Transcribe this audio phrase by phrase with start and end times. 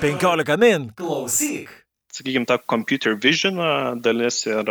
[0.00, 1.70] 15 min, klausyk.
[2.14, 3.58] Sakykime, ta computer vision
[4.02, 4.68] dalis ir,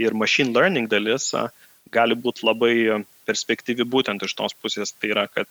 [0.00, 1.34] ir machine learning dalis
[1.92, 2.74] gali būti labai
[3.28, 4.94] perspektyvi būtent iš tos pusės.
[4.96, 5.48] Tai yra, kad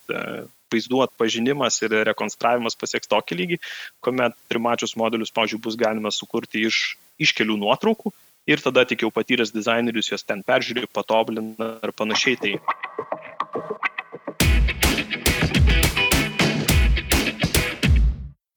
[0.74, 3.60] vaizdų atpažinimas ir rekonstravimas pasieks tokį lygį,
[4.06, 8.14] kuomet trimačius modelius, pavyzdžiui, bus galima sukurti iš, iš kelių nuotraukų
[8.50, 12.40] ir tada tik jau patyręs dizainerius juos ten peržiūri, patobulina ir panašiai.
[12.42, 12.54] Tai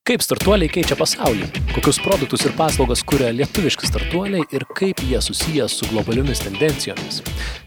[0.03, 1.45] Kaip startuoliai keičia pasaulį?
[1.77, 7.21] Kokius produktus ir paslaugas kuria lietuviški startuoliai ir kaip jie susiję su globaliomis tendencijomis?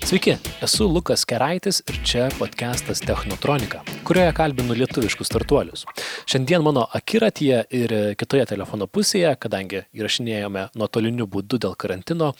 [0.04, 0.34] Sveiki,
[0.68, 5.86] esu Lukas Keraitis ir čia podcastas Technotronika, kurioje kalbinu lietuviškus startuolius.
[6.28, 12.34] Šiandien mano akiratyje ir kitoje telefono pusėje, kadangi įrašinėjome nuotoliniu būdu dėl karantino,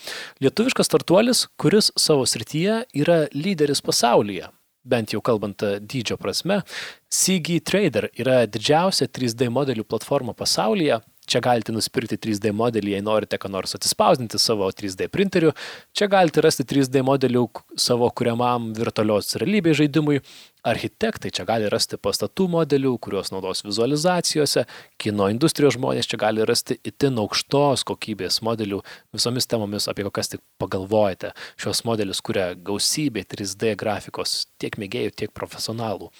[0.44, 4.52] lietuviškas startuolis, kuris savo srityje yra lyderis pasaulyje
[4.86, 6.60] bent jau kalbant e, dydžio prasme,
[7.12, 11.00] CG Trader yra didžiausia 3D modelių platforma pasaulyje.
[11.26, 15.50] Čia galite nusipirkti 3D modelį, jei norite ką nors atsispausdinti savo 3D printeriu.
[15.96, 20.20] Čia galite rasti 3D modelių savo kuriamam virtualios realybės žaidimui.
[20.66, 24.64] Architektai čia gali rasti pastatų modelių, kuriuos naudos vizualizacijose.
[25.02, 28.80] Kino industrijos žmonės čia gali rasti itin aukštos kokybės modelių
[29.14, 31.34] visomis temomis, apie kokias tik pagalvojate.
[31.58, 36.10] Šios modelius kuria gausybė 3D grafikos tiek mėgėjų, tiek profesionalų.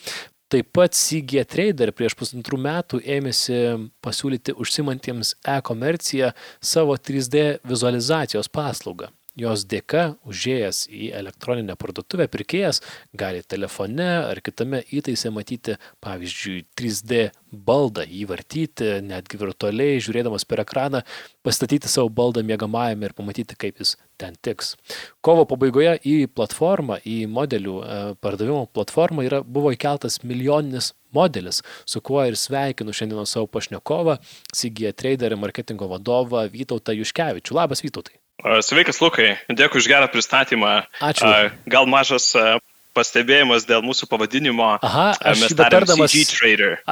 [0.47, 3.57] Taip pat CG Trader prieš pusantrų metų ėmėsi
[4.05, 6.31] pasiūlyti užsimantiems e-komerciją
[6.63, 9.11] savo 3D vizualizacijos paslaugą.
[9.37, 12.81] Jos dėka, užėjęs į elektroninę parduotuvę, pirkėjas
[13.13, 17.19] gali telefone ar kitame įtaise matyti, pavyzdžiui, 3D
[17.53, 21.03] baldą, jį vartyti, netgi virtualiai, žiūrėdamas per ekraną,
[21.45, 24.75] pastatyti savo baldą mėgamajame ir pamatyti, kaip jis ten tiks.
[25.21, 32.01] Kovo pabaigoje į platformą, į modelių e, pardavimo platformą yra, buvo įkeltas milijoninis modelis, su
[32.01, 34.17] kuo ir sveikinu šiandieną savo pašnekovą,
[34.53, 37.61] CG Trader marketingo vadovą Vytautą Juškevičių.
[37.61, 38.17] Labas Vytautai.
[38.45, 40.73] Sveikas, Lukai, dėkui už gerą pristatymą.
[41.01, 41.31] Ačiū.
[41.73, 42.35] Gal mažas
[42.97, 44.77] pastebėjimas dėl mūsų pavadinimo.
[44.85, 46.17] Aha, aš jau betardamas,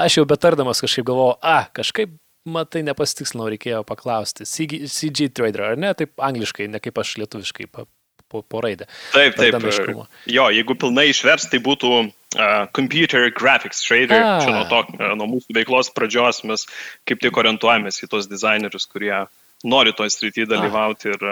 [0.04, 2.12] aš jau betardamas kažkaip galvojau, a, kažkaip,
[2.44, 4.49] matai, nepasitikslinau, reikėjo paklausti.
[4.49, 7.87] CG, CG Trader, ar ne, taip angliškai, ne kaip aš lietuviškai po,
[8.28, 8.88] po, po raidę.
[9.15, 9.56] Taip, taip.
[10.31, 12.10] Jo, jeigu pilnai išvers, tai būtų uh,
[12.77, 14.21] Computer Graphics Trader.
[14.21, 14.34] A.
[14.44, 14.83] Čia nuo, to,
[15.21, 16.69] nuo mūsų veiklos pradžios mes
[17.09, 19.25] kaip tik orientuojamės į tos dizainerius, kurie
[19.64, 21.26] nori toj srityje dalyvauti ir,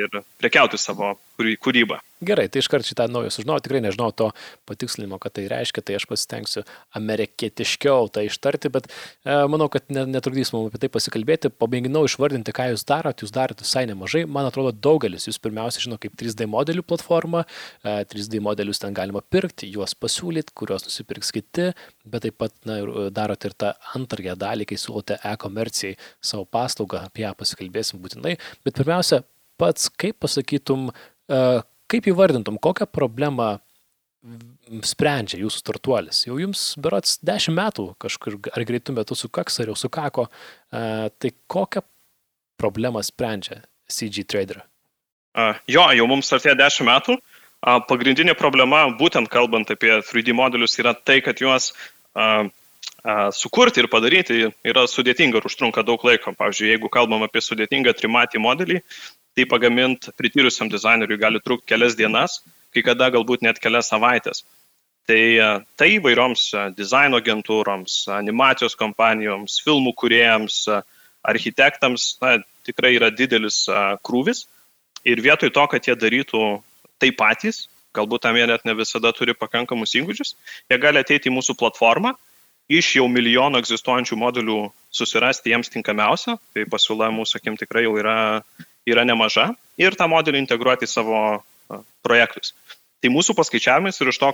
[0.00, 2.00] ir prekiauti savo kūrybą.
[2.24, 4.30] Gerai, tai iškart šitą naują sužinojau, tikrai nežinau to
[4.68, 6.62] patikslinimo, kad tai reiškia, tai aš pasitengsiu
[6.96, 11.50] amerikietiškiau tai ištarti, bet e, manau, kad netrukdys mums apie tai pasikalbėti.
[11.60, 14.24] Pabaiginau išvardinti, ką jūs darot, jūs darote visai nemažai.
[14.30, 17.44] Man atrodo, daugelis jūs pirmiausia žino kaip 3D modelių platforma,
[17.82, 21.72] e, 3D modelius ten galima pirkti, juos pasiūlyti, kuriuos nusipirks kiti,
[22.08, 22.80] bet taip pat na,
[23.12, 28.38] darote ir tą antrąją dalį, kai siūlote e-komercijai savo paslaugą, apie ją pasikalbėsim būtinai.
[28.64, 29.24] Bet pirmiausia,
[29.60, 33.58] pats kaip pasakytum, e, Kaip įvardintum, kokią problemą
[34.84, 36.22] sprendžia jūsų startuolis?
[36.26, 41.34] Jau jums berots 10 metų kažkur ar greitų metų sukaks ar jau sukako, uh, tai
[41.50, 41.84] kokią
[42.60, 44.62] problemą sprendžia CG Trader?
[45.34, 47.18] Uh, jo, jau mums artėja 10 metų.
[47.88, 51.70] Pagrindinė problema, būtent kalbant apie 3D modelius, yra tai, kad juos
[53.32, 56.32] sukurti ir padaryti yra sudėtinga ir užtrunka daug laiko.
[56.38, 58.80] Pavyzdžiui, jeigu kalbam apie sudėtingą trimatį modelį,
[59.36, 62.40] tai pagamint prityrusiam dizaineriui gali trukti kelias dienas,
[62.72, 64.44] kai kada galbūt net kelias savaitės.
[65.04, 65.20] Tai
[65.76, 66.46] tai įvairioms
[66.78, 70.62] dizaino agentūroms, animacijos kompanijoms, filmų kuriejams,
[71.24, 73.66] architektams na, tikrai yra didelis
[74.04, 74.46] krūvis.
[75.04, 76.40] Ir vietoj to, kad jie darytų
[77.02, 80.32] tai patys, galbūt tam jie net ne visada turi pakankamus įgūdžius,
[80.72, 82.14] jie gali ateiti į mūsų platformą,
[82.72, 84.58] iš jau milijono egzistuojančių modelių
[84.94, 88.16] susirasti jiems tinkamiausią, tai pasiūla mūsų akim tikrai jau yra
[88.86, 91.20] yra nemaža ir tą modelį integruoti į savo
[92.04, 92.52] projektus.
[93.00, 94.30] Tai mūsų paskaičiavimais ir iš to,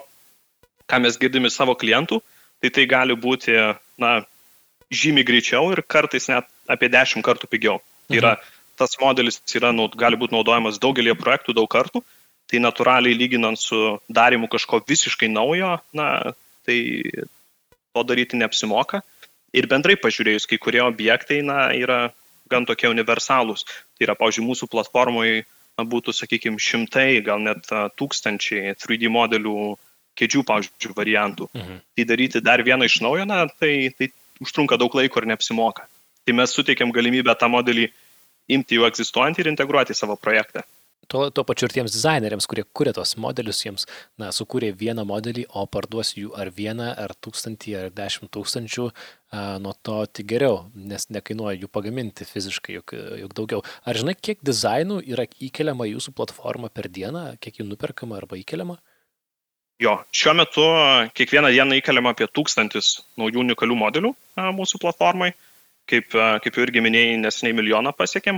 [0.90, 2.20] ką mes girdime savo klientų,
[2.62, 3.54] tai tai gali būti
[4.02, 4.20] na,
[4.90, 7.78] žymiai greičiau ir kartais net apie 10 kartų pigiau.
[8.10, 8.32] Tai yra,
[8.78, 12.02] tas modelis yra, gali būti naudojamas daugelį projektų daug kartų,
[12.50, 16.34] tai natūraliai lyginant su darimu kažko visiškai naujo, na,
[16.66, 16.78] tai
[17.94, 19.02] to daryti neapsimoka.
[19.56, 22.10] Ir bendrai pažiūrėjus, kai kurie objektai na, yra
[22.50, 23.64] gan tokie universalūs.
[23.98, 25.44] Tai yra, pavyzdžiui, mūsų platformoje
[25.80, 29.74] būtų, sakykime, šimtai, gal net tūkstančiai 3D modelių
[30.18, 31.48] kėdžių, pavyzdžiui, variantų.
[31.56, 31.80] Mhm.
[31.96, 34.10] Tai daryti dar vieną iš naujo, na, tai, tai
[34.42, 35.86] užtrunka daug laiko ir neapsimoka.
[36.26, 37.88] Tai mes suteikėm galimybę tą modelį
[38.52, 40.66] imti jau egzistuojantį ir integruoti į savo projektą
[41.10, 43.86] tuo, tuo pačiu ir tiems dizaineriams, kurie kūrė tos modelius, jiems,
[44.20, 48.86] na, sukūrė vieną modelį, o parduos jų ar vieną, ar tūkstantį, ar dešimt tūkstančių,
[49.64, 53.64] nuo to tik geriau, nes nekainuoja jų pagaminti fiziškai, juk, juk daugiau.
[53.86, 58.78] Ar žinai, kiek dizainų yra įkeliama jūsų platformą per dieną, kiek jų nuperkama arba įkeliama?
[59.80, 60.64] Jo, šiuo metu
[61.16, 64.10] kiekvieną dieną įkeliama apie tūkstantis naujų unikalių modelių
[64.58, 65.30] mūsų platformai.
[65.88, 68.36] Kaip, kaip jau irgi minėjai, nesiniai milijoną pasiekėm.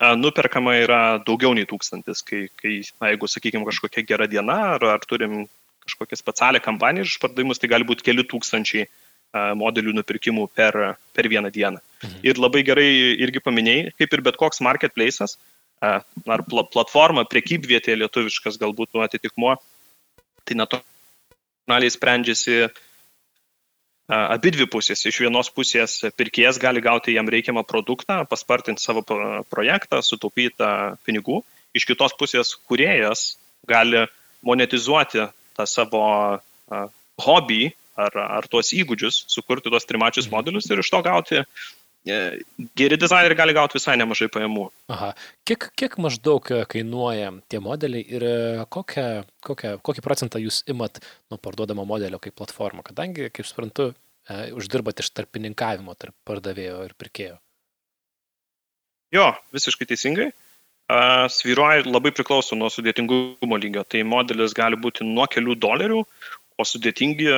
[0.00, 5.04] Nuperkama yra daugiau nei tūkstantis, kai, kai na, jeigu, sakykime, kažkokia gera diena ar, ar
[5.04, 5.42] turim
[5.84, 8.86] kažkokią specialią kampaniją iš pardavimus, tai gali būti keli tūkstančiai
[9.60, 10.76] modelių nupirkimų per,
[11.14, 11.82] per vieną dieną.
[12.02, 12.20] Mhm.
[12.26, 12.88] Ir labai gerai
[13.22, 15.36] irgi paminėjai, kaip ir bet koks marketplace'as,
[15.80, 19.54] ar platforma, priekybvietė lietuviškas galbūt nu, atitikmuo,
[20.48, 22.89] tai natūraliai sprendžiasi abi
[24.56, 25.04] dvi pusės.
[25.06, 29.04] Iš vienos pusės pirkėjas gali gauti jam reikiamą produktą, paspartinti savo
[29.50, 31.42] projektą, sutaupytą pinigų.
[31.74, 34.06] Iš kitos pusės kuriejas gali
[34.42, 36.02] monetizuoti tą savo
[37.20, 37.62] hobį
[38.00, 40.36] ar, ar tuos įgūdžius, sukurti tuos trimačius mhm.
[40.36, 41.44] modelius ir iš to gauti
[42.04, 44.68] geri dizaineriai gali gauti visai nemažai pajamų.
[44.92, 45.10] Aha.
[45.48, 48.36] Kiek, kiek maždaug e, kainuoja tie modeliai ir e,
[48.72, 49.06] kokią,
[49.44, 53.92] kokią, kokį procentą jūs imat nuo parduodamo modelio kaip platformą, kadangi, kaip suprantu,
[54.30, 57.36] uždirbat iš tarpininkavimo tarp pardavėjo ir pirkėjo?
[59.14, 60.30] Jo, visiškai teisingai.
[61.30, 63.84] Sviruoja labai priklauso nuo sudėtingumo lygio.
[63.86, 66.00] Tai modelis gali būti nuo kelių dolerių,
[66.60, 67.28] o sudėtingi,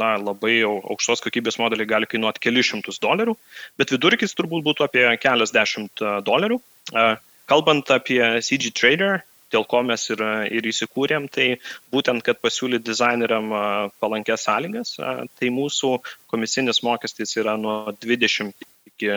[0.00, 3.36] na, labai aukštos kokybės modeliai gali kainuoti kelius šimtus dolerių,
[3.80, 6.60] bet vidurkis turbūt būtų apie keliasdešimt e, dolerių.
[6.92, 7.06] E,
[7.50, 9.22] kalbant apie CG Trader,
[9.54, 10.22] dėl ko mes ir,
[10.58, 11.48] ir įsikūrėm, tai
[11.94, 13.62] būtent, kad pasiūlyti dizaineriam e,
[14.02, 14.96] palankės sąlygas,
[15.38, 15.96] tai mūsų
[16.32, 18.52] komisinis mokestis yra nuo 20
[18.92, 19.12] iki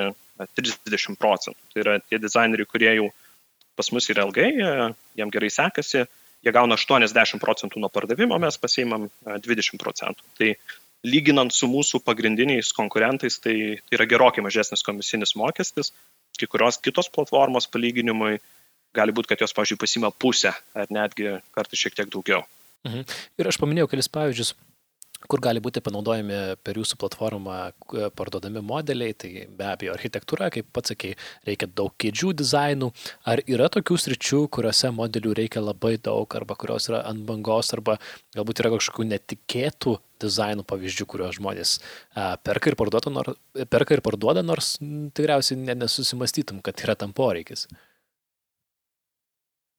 [0.60, 1.60] 30 procentų.
[1.74, 3.10] Tai yra tie dizaineriai, kurie jau
[3.80, 4.50] pas mus yra ilgai,
[5.16, 6.04] jiem gerai sekasi,
[6.46, 10.28] jie gauna 80 procentų nuo pardavimo, mes pasiimam 20 e, procentų.
[10.40, 10.52] Tai
[11.08, 13.56] lyginant su mūsų pagrindiniais konkurentais, tai,
[13.88, 15.94] tai yra gerokai mažesnis komisinis mokestis,
[16.40, 18.40] kai kurios kitos platformos palyginimui
[18.96, 22.46] gali būti, kad jos, pavyzdžiui, pasima pusę ar netgi kartais šiek tiek daugiau.
[22.88, 23.04] Mhm.
[23.40, 24.54] Ir aš paminėjau kelis pavyzdžius
[25.28, 27.58] kur gali būti panaudojami per jūsų platformą
[28.18, 31.16] parduodami modeliai, tai be abejo architektūra, kaip pats sakei,
[31.48, 32.92] reikia daug kėdžių dizainų,
[33.28, 37.98] ar yra tokių sričių, kuriuose modelių reikia labai daug, arba kurios yra ant bangos, arba
[38.38, 41.76] galbūt yra kažkokių netikėtų dizainų pavyzdžių, kuriuos žmonės
[42.16, 43.34] a, perka, ir parduoda, nor,
[43.72, 47.68] perka ir parduoda, nors tikriausiai nesusimastytum, kad yra tam poreikis.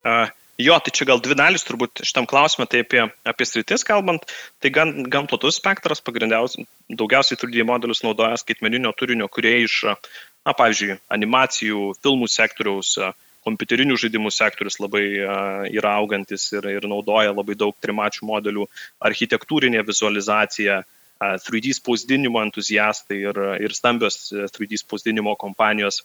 [0.00, 4.26] Uh, Jo, tai čia gal dvi dalis turbūt šitam klausimui, tai apie, apie sritis kalbant,
[4.60, 9.80] tai gan, gan platus spektras, daugiausiai 3D modelius naudoja skaitmeninio turinio, kurie iš,
[10.44, 12.96] na, pavyzdžiui, animacijų, filmų sektoriaus,
[13.46, 15.04] kompiuterinių žaidimų sektorius labai
[15.72, 18.66] yra augantis ir, ir naudoja labai daug trimačių modelių,
[19.08, 20.82] architektūrinė vizualizacija,
[21.20, 26.00] 3D spausdinimo entuziastai ir, ir stambios 3D spausdinimo kompanijos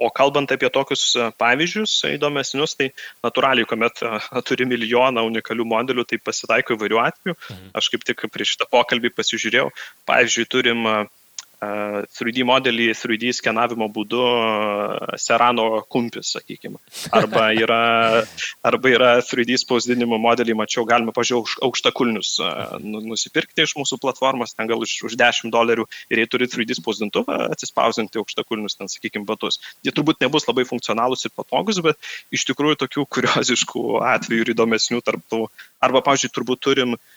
[0.00, 2.90] O kalbant apie tokius e, pavyzdžius įdomesnius, tai
[3.26, 4.12] natūraliai, kuomet e,
[4.48, 7.36] turi milijoną unikalių modelių, tai pasitaiko įvairių atvejų.
[7.36, 7.72] Mhm.
[7.80, 9.68] Aš kaip tik prieš šitą pokalbį pasižiūrėjau.
[10.08, 11.02] Pavyzdžiui, turim uh,
[11.60, 14.20] 3D modelį 3D skenavimo būdu
[15.20, 16.78] Serano kumpis, sakykime.
[17.12, 17.80] Arba yra,
[18.64, 22.32] arba yra 3D spausdinimo modelį, mačiau, galima, pažiūrėjau, aukštakulnius
[22.80, 26.78] nu, nusipirkti iš mūsų platformos, ten gal už, už 10 dolerių ir jei turi 3D
[26.80, 29.60] spausdintuvą, atsispausinti aukštakulnius, ten, sakykime, batus.
[29.84, 32.00] Jie turbūt nebus labai funkcionalūs ir patogus, bet
[32.32, 35.44] iš tikrųjų tokių kurioziškų atvejų ir įdomesnių tarptų.
[35.84, 37.08] Arba, pavyzdžiui, turbūt turim uh,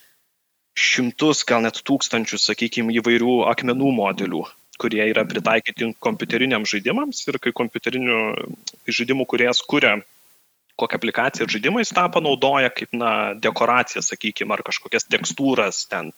[0.78, 4.44] šimtus, gal net tūkstančius, sakykime, įvairių akmenų modelių,
[4.82, 8.20] kurie yra pritaikyti kompiuteriniams žaidimams ir kai kompiuterinių
[8.90, 10.00] žaidimų kuriejas kuria
[10.80, 16.10] kokią aplikaciją ir žaidimą jis tą panaudoja kaip, na, dekoraciją, sakykime, ar kažkokias tekstūras ten,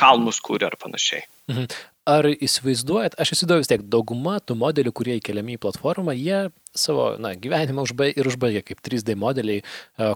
[0.00, 1.26] kalnus kūrė ar panašiai.
[1.52, 1.68] Mhm.
[2.04, 7.14] Ar įsivaizduojat, aš įsivaizduoju vis tiek, dauguma tų modelių, kurie įkeliami į platformą, jie savo
[7.16, 9.62] na, gyvenimą užbaig, ir užbaigia kaip 3D modeliai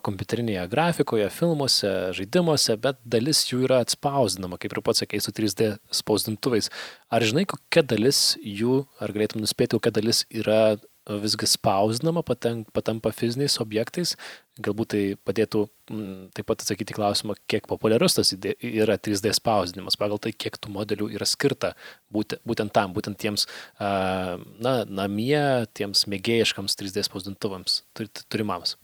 [0.04, 5.78] kompiuterinėje grafikoje, filmuose, žaidimuose, bet dalis jų yra atspausdinama, kaip ir pats sakei, su 3D
[6.02, 6.68] spausdintuvais.
[7.08, 10.76] Ar žinai, kokia dalis jų, ar galėtum nuspėti, kokia dalis yra
[11.08, 14.14] visgi spausdinama, patampa fiziniais objektais.
[14.58, 19.96] Galbūt tai padėtų m, mm, taip pat atsakyti klausimą, kiek populiarus tas yra 3D spausdinimas,
[20.00, 21.74] pagal tai, kiek tų modelių yra skirta
[22.14, 23.46] būtent, būtent tam, būtent tiems
[23.78, 25.40] na, namie,
[25.78, 27.82] tiems mėgėjiškams 3D spausdintuvams
[28.26, 28.76] turimams.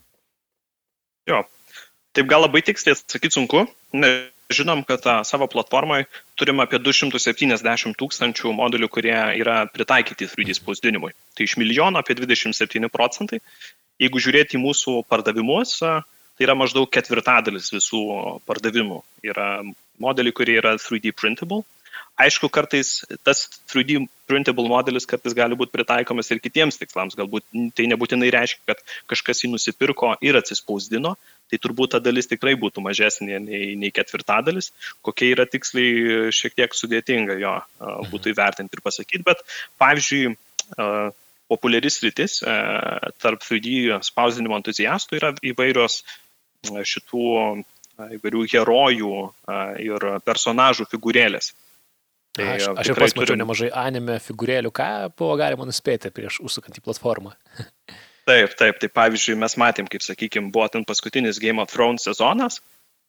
[1.29, 1.43] Jo,
[2.15, 3.67] taip gal labai tiksliai atsakyti sunku,
[3.97, 4.15] ne,
[4.53, 6.09] žinom, kad savo platformoje
[6.39, 11.15] turim apie 270 tūkstančių modelių, kurie yra pritaikyti 3D spausdinimui.
[11.37, 13.41] Tai iš milijono apie 27 procentai.
[14.03, 18.03] Jeigu žiūrėti į mūsų pardavimus, tai yra maždaug ketvirtadalis visų
[18.49, 19.01] pardavimų.
[19.25, 19.49] Yra
[20.03, 21.63] modeliai, kurie yra 3D printable,
[22.21, 23.41] Aišku, kartais tas
[23.73, 27.17] 3D printable modelis kartais gali būti pritaikomas ir kitiems tikslams.
[27.19, 31.17] Galbūt tai nebūtinai reiškia, kad kažkas jį nusipirko ir atsispausdino,
[31.51, 34.71] tai turbūt ta dalis tikrai būtų mažesnė nei, nei ketvirtadalis.
[35.03, 38.09] Kokia yra tiksliai šiek tiek sudėtinga jo mhm.
[38.15, 39.43] būtų įvertinti ir pasakyti, bet
[39.83, 40.37] pavyzdžiui,
[41.51, 42.39] populiaris rytis
[43.21, 46.03] tarp 3D spausdinimo entuziastų yra įvairios
[46.65, 47.27] šitų
[48.17, 49.19] įvairių herojų
[49.85, 51.53] ir personažų figūrėlės.
[52.35, 53.43] Tai aš, aš ir pats mačiau turim...
[53.45, 57.35] nemažai anime figūrėlių, ką buvo galima nuspėti prieš užsukant į platformą.
[58.31, 62.59] taip, taip, tai pavyzdžiui, mes matėm, kaip sakykime, buvo ten paskutinis Game of Thrones sezonas,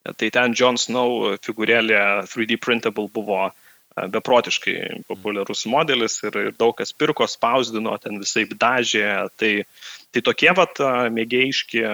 [0.06, 3.48] tai ten Jon Snow figūrėlė 3D printable buvo
[3.96, 9.08] beprotiškai populiarus modelis ir, ir daug kas pirko, spausdino, ten visai dažė.
[9.40, 9.52] Tai,
[10.12, 10.82] tai tokie vat
[11.16, 11.86] mėgėjiški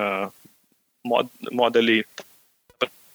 [1.07, 2.03] mod, modeliai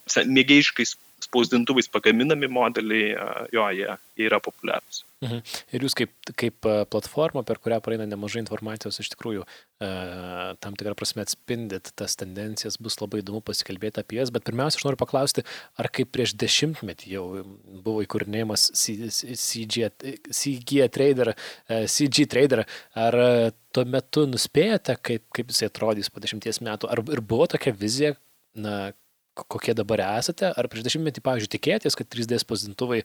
[0.07, 0.95] mėgėjiškais
[1.27, 3.13] spausdintuvais pagaminami modeliai,
[3.55, 5.05] jo, jie, jie yra populiarūs.
[5.25, 5.39] Mhm.
[5.73, 9.47] Ir jūs kaip, kaip platforma, per kurią praeina nemažai informacijos, iš tikrųjų
[10.61, 14.87] tam tikrą prasme atspindit tas tendencijas, bus labai įdomu pasikalbėti apie jas, bet pirmiausia, aš
[14.87, 15.45] noriu paklausti,
[15.81, 17.25] ar kaip prieš dešimtmetį jau
[17.85, 19.89] buvo įkūrinėjimas CG,
[20.37, 21.33] CG Trader,
[21.69, 23.19] CG Trader, ar
[23.73, 28.15] tuo metu nuspėjote, kaip, kaip jisai atrodys po dešimties metų, ar ir buvo tokia vizija,
[28.57, 28.93] na,
[29.37, 33.03] kokie dabar esate, ar prieš dešimtmetį, pavyzdžiui, tikėtės, kad 3D spausdintuvai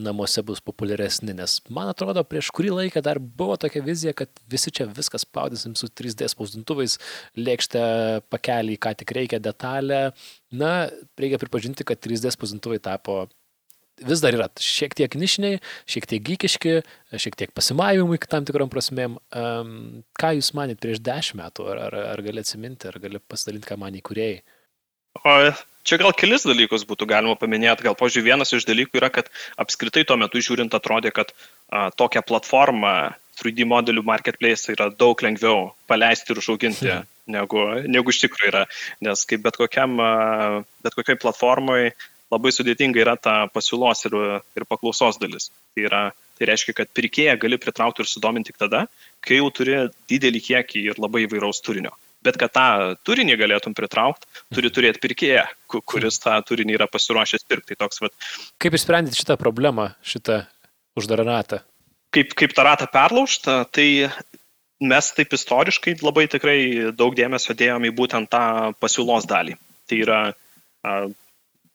[0.00, 4.72] namuose bus populiaresni, nes man atrodo, prieš kurį laiką dar buvo tokia vizija, kad visi
[4.74, 6.98] čia viskas spaudysim su 3D spausdintuvais,
[7.36, 7.84] lėkštę
[8.32, 10.02] pakelį, ką tik reikia detalę.
[10.54, 10.74] Na,
[11.20, 13.24] reikia pripažinti, kad 3D spausdintuvai tapo
[14.02, 15.60] vis dar yra šiek tiek nišiniai,
[15.90, 16.74] šiek tiek gykiški,
[17.20, 19.18] šiek tiek pasimavimai tam tikrom prasmėm.
[19.30, 23.70] Um, ką Jūs manėt prieš dešimt metų, ar, ar, ar gali atsiminti, ar gali pasidalinti,
[23.70, 24.42] ką man įkūrėjai?
[25.22, 25.38] O
[25.84, 27.84] čia gal kelis dalykus būtų galima paminėti.
[27.86, 29.28] Gal, pažiūrėjau, vienas iš dalykų yra, kad
[29.60, 32.94] apskritai tuo metu žiūrint atrodė, kad a, tokią platformą
[33.40, 37.08] 3D modelių marketplace yra daug lengviau paleisti ir užauginti, hmm.
[37.34, 38.64] negu, negu iš tikrųjų yra.
[39.04, 39.98] Nes kaip bet, kokiam,
[40.84, 41.80] bet kokiai platformai
[42.32, 44.16] labai sudėtinga yra ta pasiūlos ir,
[44.58, 45.50] ir paklausos dalis.
[45.74, 46.04] Tai, yra,
[46.38, 48.86] tai reiškia, kad pirkėją gali pritraukti ir sudominti tik tada,
[49.24, 52.68] kai jau turi didelį kiekį ir labai įvairaus turinio bet kad tą
[53.06, 57.74] turinį galėtum pritraukti, turi turėti pirkėją, kuris tą turinį yra pasiruošęs pirkti.
[57.74, 58.14] Tai toks, vat,
[58.62, 60.42] kaip išsprendyti šitą problemą, šitą
[60.98, 61.60] uždarą ratą?
[62.14, 63.88] Kaip, kaip tą ratą perlaužtą, tai
[64.84, 66.58] mes taip istoriškai labai tikrai
[66.96, 69.56] daug dėmesio dėjome į būtent tą pasiūlos dalį.
[69.88, 70.20] Tai yra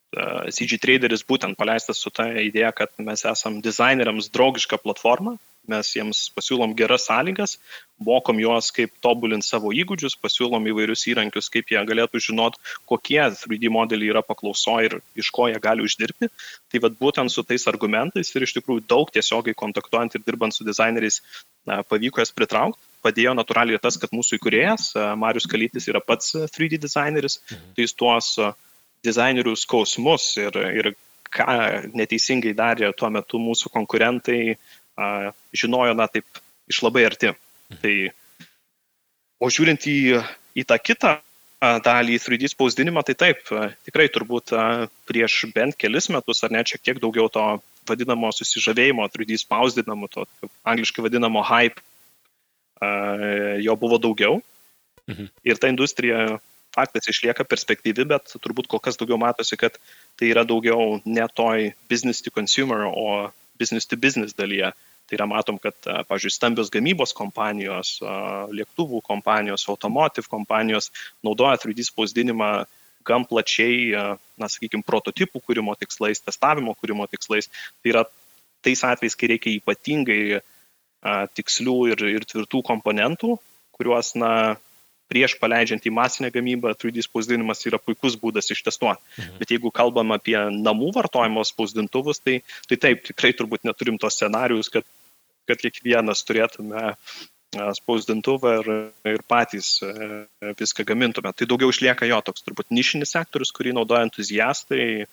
[0.09, 5.35] CG Traderis būtent paleistas su ta idėja, kad mes esam dizaineriams draugiška platforma,
[5.69, 7.57] mes jiems pasiūlom geras sąlygas,
[8.01, 12.57] mokom juos, kaip tobulinti savo įgūdžius, pasiūlom įvairius įrankius, kaip jie galėtų žinot,
[12.89, 16.31] kokie 3D modeliai yra paklauso ir iš ko jie gali uždirbti.
[16.71, 20.65] Tai vad būtent su tais argumentais ir iš tikrųjų daug tiesiogiai kontaktuojant ir dirbant su
[20.65, 21.21] dizaineriais
[21.91, 22.81] pavyko jas pritraukti.
[23.05, 24.89] Padėjo natūraliai tas, kad mūsų įkūrėjas,
[25.21, 27.69] Marius Kalytis, yra pats 3D dizaineris, mhm.
[27.77, 28.33] tai jis tuos
[29.05, 30.91] dizainerių skausmus ir, ir
[31.33, 31.45] ką
[31.97, 34.57] neteisingai darė tuo metu mūsų konkurentai,
[35.55, 36.25] žinojo, na, taip,
[36.69, 37.33] iš labai arti.
[37.81, 37.95] Tai,
[39.39, 39.99] o žiūrint į,
[40.57, 41.17] į tą kitą
[41.59, 43.43] dalį 3D spausdinimą, tai taip,
[43.87, 44.53] tikrai turbūt
[45.09, 47.45] prieš bent kelis metus ar net šiek tiek daugiau to
[47.89, 50.25] vadinamo susižavėjimo 3D spausdinamu, to
[50.67, 51.83] angliškai vadinamo hype,
[53.65, 54.39] jo buvo daugiau.
[55.09, 55.31] Mhm.
[55.43, 56.39] Ir ta industrija
[56.79, 59.75] faktas išlieka perspektyvi, bet turbūt kol kas daugiau matosi, kad
[60.19, 64.71] tai yra daugiau ne toj business to consumer, o business to business dalyje.
[65.09, 67.95] Tai yra matom, kad, pavyzdžiui, stambios gamybos kompanijos,
[68.53, 70.91] lėktuvų kompanijos, automotive kompanijos
[71.25, 72.51] naudoja 3D spausdinimą
[73.09, 73.89] gan plačiai,
[74.37, 77.49] na, sakykime, prototipų kūrimo tikslais, testavimo kūrimo tikslais.
[77.81, 78.05] Tai yra
[78.61, 80.21] tais atvejais, kai reikia ypatingai
[81.33, 83.39] tikslių ir, ir tvirtų komponentų,
[83.79, 84.31] kuriuos, na,
[85.09, 89.01] prieš paleidžiant į masinę gamybą 3D spausdinimas yra puikus būdas ištestuoti.
[89.17, 89.39] Mhm.
[89.41, 92.39] Bet jeigu kalbam apie namų vartojimo spausdintuvus, tai,
[92.69, 94.87] tai taip, tikrai turbūt neturim tos scenarius, kad,
[95.49, 96.93] kad kiekvienas turėtume
[97.49, 98.67] spausdintuvą ir,
[99.09, 99.79] ir patys
[100.59, 101.31] viską gamintume.
[101.33, 105.07] Tai daugiau išlieka jo toks turbūt nišinis sektorius, kurį naudoja entuziastai,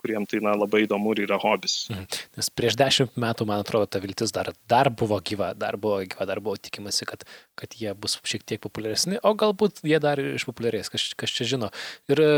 [0.00, 1.76] kuriem tai na, labai įdomu ir yra hobis.
[1.92, 2.06] Mhm.
[2.38, 6.26] Nes prieš dešimt metų, man atrodo, ta viltis dar, dar buvo gyva, dar buvo gyva,
[6.28, 7.24] dar buvo tikimasi, kad,
[7.58, 11.70] kad jie bus šiek tiek populiaresni, o galbūt jie dar išpopuliarės, kas, kas čia žino.
[12.10, 12.32] Ir e,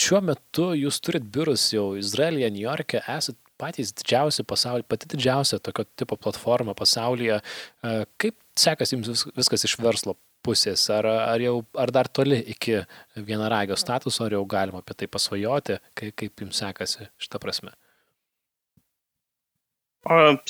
[0.00, 5.60] šiuo metu jūs turit biurus jau Izraelyje, New York'e, esate patys didžiausi pasaulyje, pati didžiausia
[5.62, 7.38] tokio tipo platforma pasaulyje.
[7.38, 12.80] E, kaip sekasi jums viskas iš verslo pusės, ar, ar, jau, ar dar toli iki
[13.16, 17.74] vienaragio statuso, ar jau galima apie tai pasvajoti, kaip, kaip jums sekasi šitą prasme?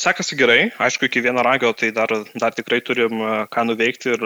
[0.01, 2.09] Sekasi gerai, aišku, iki vieno ragio tai dar,
[2.41, 3.21] dar tikrai turim
[3.53, 4.23] ką nuveikti ir,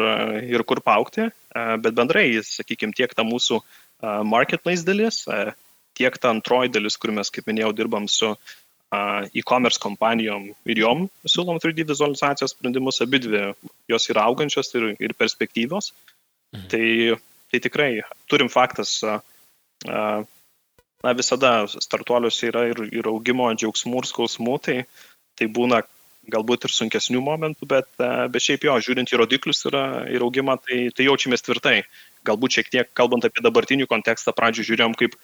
[0.54, 1.26] ir kur paukti,
[1.82, 3.58] bet bendrai, sakykime, tiek ta mūsų
[4.22, 5.24] marketplace dalis,
[5.98, 8.36] tiek ta antroji dalis, kur mes, kaip minėjau, dirbam su
[9.34, 13.42] e-commerce kompanijom ir jom siūlom 3D vizualizacijos sprendimus, abi dvi
[13.90, 15.92] jos yra augančios ir, ir perspektyvios.
[16.54, 16.68] Mhm.
[16.70, 16.86] Tai,
[17.50, 17.90] tai tikrai
[18.30, 19.00] turim faktas,
[19.86, 24.78] na visada startuoliuose yra ir, ir augimo džiaugsmų ir skausmų, tai
[25.36, 25.82] tai būna
[26.26, 27.88] galbūt ir sunkesnių momentų, bet,
[28.32, 29.76] bet šiaip jo, žiūrint į rodiklius ir,
[30.16, 31.76] ir augimą, tai, tai jaučiamės tvirtai.
[32.26, 35.20] Galbūt šiek tiek, kalbant apie dabartinį kontekstą, pradžioje žiūrėjom, kaip, e,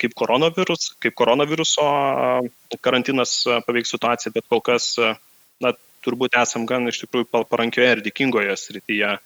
[0.00, 4.94] kaip, koronavirus, kaip koronaviruso e, karantinas paveiks situaciją, bet kol kas,
[5.62, 5.72] na,
[6.06, 9.16] turbūt esam gan iš tikrųjų parankioje ir dėkingoje srityje,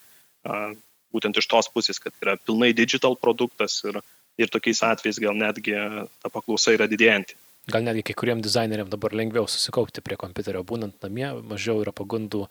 [1.12, 4.00] būtent iš tos pusės, kad yra pilnai digital produktas ir,
[4.40, 5.76] ir tokiais atvejais gal netgi
[6.22, 7.36] ta paklausa yra didėjanti.
[7.70, 12.46] Gal netgi kai kuriem dizaineriam dabar lengviau susikaupti prie kompiuterio, būnant namie, mažiau yra pagundų
[12.46, 12.50] e,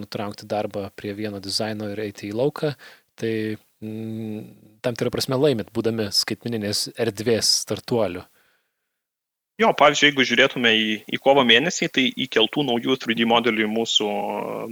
[0.00, 2.72] nutraukti darbą prie vieno dizaino ir eiti į lauką.
[3.20, 3.34] Tai
[3.82, 8.22] tam tikrą prasme laimit, būdami skaitmininės erdvės startuoliu.
[9.60, 14.08] Jo, pavyzdžiui, jeigu žiūrėtume į, į kovo mėnesį, tai įkeltų naujų 3D modelių į mūsų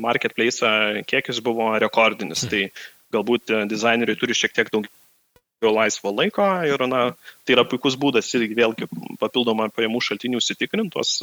[0.01, 0.71] marketplace
[1.11, 2.47] kiekis buvo rekordinis.
[2.47, 2.51] Hmm.
[2.51, 7.03] Tai galbūt dizaineriai turi šiek tiek daugiau laisvo laiko ir na,
[7.45, 8.89] tai yra puikus būdas irgi vėlgi
[9.21, 11.19] papildomą pajamų šaltinių užsitikrintos,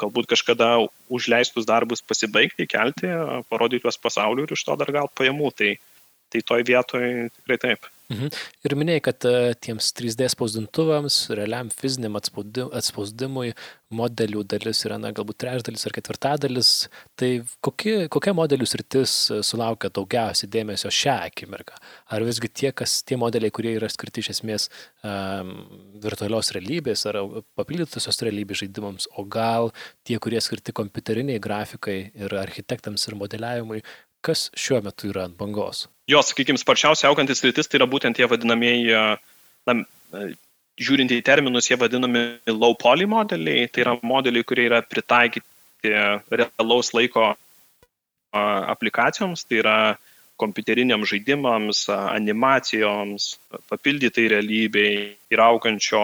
[0.00, 0.70] galbūt kažkada
[1.12, 3.10] užleistus darbus pasibaigti, kelti,
[3.50, 5.50] parodyti juos pasauliu ir iš to dar gauti pajamų.
[5.58, 5.74] Tai,
[6.32, 7.04] tai toj vietoj
[7.36, 7.90] tikrai taip.
[8.12, 8.28] Mhm.
[8.68, 13.54] Ir minėjai, kad uh, tiems 3D spausdintuvams, realiam fiziniam atspausdimui
[13.94, 16.72] modelių dalis yra, na, galbūt trečdalis ar ketvirtadalis.
[17.16, 17.30] Tai
[17.64, 21.78] kokie, kokia modelių sritis e, sulaukia daugiausiai dėmesio šią akimirką?
[22.12, 24.66] Ar visgi tie, kas, tie modeliai, kurie yra skirti iš esmės
[25.06, 25.54] um,
[26.02, 27.20] virtualios realybės ar
[27.54, 29.70] papildytosios realybės žaidimams, o gal
[30.02, 33.84] tie, kurie skirti kompiuteriniai grafikai ir architektams ir modeliavimui,
[34.24, 35.86] kas šiuo metu yra ant bangos?
[36.10, 38.96] Jo, sakykime, sparčiausiai augantis rytis tai yra būtent tie vadinamieji,
[39.68, 39.76] na,
[40.80, 46.92] žiūrint į terminus, jie vadinami low poly modeliai, tai yra modeliai, kurie yra pritaikyti realaus
[46.96, 47.32] laiko
[48.34, 49.78] aplikacijoms, tai yra
[50.40, 53.36] kompiuteriniams žaidimams, animacijoms,
[53.70, 54.94] papildytai realybei
[55.30, 56.02] ir augančio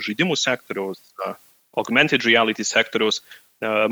[0.00, 1.02] žaidimų sektoriaus,
[1.76, 3.20] augmented reality sektoriaus,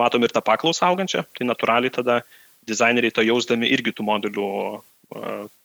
[0.00, 2.22] matom ir tą paklausą augančią, tai natūraliai tada
[2.68, 4.48] dizaineriai to jausdami irgi tų modelių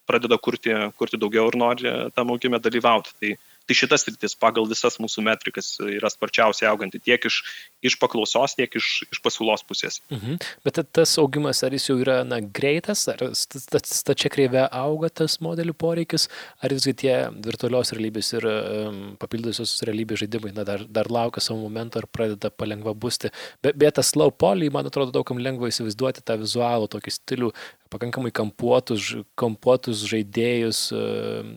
[0.06, 3.14] pradeda kurti, kurti daugiau ir nori tam augime dalyvauti.
[3.20, 3.34] Tai
[3.66, 7.40] Tai šitas rytis pagal visas mūsų metrikas yra sparčiausiai auganti tiek iš,
[7.86, 10.00] iš paklausos, tiek iš, iš pasiūlos pusės.
[10.14, 10.38] Mhm.
[10.66, 15.74] Bet tas augimas, ar jis jau yra na, greitas, ar stačia kreivė auga tas modelių
[15.82, 16.28] poreikis,
[16.62, 21.64] ar visgi tie virtualios realybės ir um, papildysios realybės žaidimai na, dar, dar laukia savo
[21.64, 23.34] momento ir pradeda palengva būsti.
[23.66, 27.52] Bet, bet tas low poly, man atrodo, daugam lengva įsivaizduoti tą vizualų tokį stilių,
[27.94, 31.04] pakankamai kampuotus, kampuotus žaidėjus, e,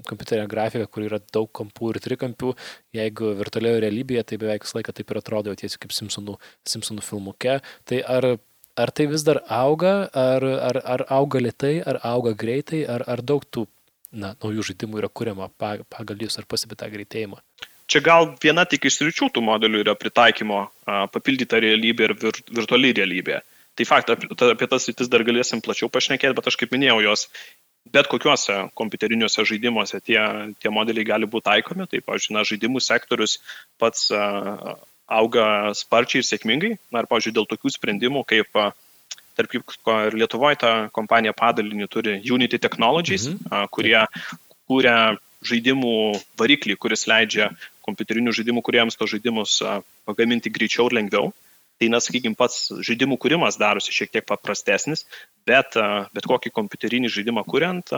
[0.08, 2.52] kompiuterio grafiką, kur yra daug kampų ir trikampių.
[2.96, 6.36] Jeigu virtualioje realybėje, tai beveik visą laiką taip ir atrodo, jau tiesiog kaip Simpsonų,
[6.68, 7.58] Simpsonų filmuke.
[7.88, 8.28] Tai ar,
[8.76, 13.24] ar tai vis dar auga, ar, ar, ar auga lietai, ar auga greitai, ar, ar
[13.24, 13.66] daug tų
[14.12, 17.42] na, naujų žaidimų yra kuriama pagal jūs, ar pasibė tą greitėjimą?
[17.88, 20.66] Čia gal viena tik iš sričių tų modelių yra pritaikymo
[21.12, 23.40] papildyta realybė ir vir, virtuali realybė.
[23.78, 27.28] Tai fakt, apie, tas rytis dar galėsim plačiau pašnekėti, bet aš kaip minėjau, jos
[27.94, 30.18] bet kokiuose kompiuteriniuose žaidimuose tie,
[30.58, 31.86] tie modeliai gali būti taikomi.
[31.86, 33.38] Tai, pavyzdžiui, na, žaidimų sektorius
[33.78, 35.46] pats auga
[35.78, 36.72] sparčiai ir sėkmingai.
[36.90, 38.60] Na ir, pavyzdžiui, dėl tokių sprendimų, kaip,
[39.38, 43.70] tarp kitko, ir Lietuvoje ta kompanija padalinį turi Unity Technologies, mhm.
[43.70, 44.00] kurie
[44.66, 44.98] kūrė
[45.46, 45.98] žaidimų
[46.34, 47.52] variklį, kuris leidžia
[47.86, 49.60] kompiuterinių žaidimų kuriems tos žaidimus
[50.02, 51.30] pagaminti greičiau ir lengviau.
[51.30, 51.44] Uh,
[51.78, 55.04] tai, na, sakykime, pats žaidimų kūrimas darosi šiek tiek paprastesnis,
[55.46, 55.78] bet,
[56.14, 57.92] bet kokį kompiuterinį žaidimą kuriant,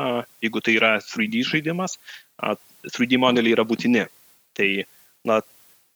[0.44, 1.96] jeigu tai yra 3D žaidimas,
[2.92, 4.06] 3D modeliai yra būtini.
[4.56, 4.68] Tai,
[5.28, 5.40] na,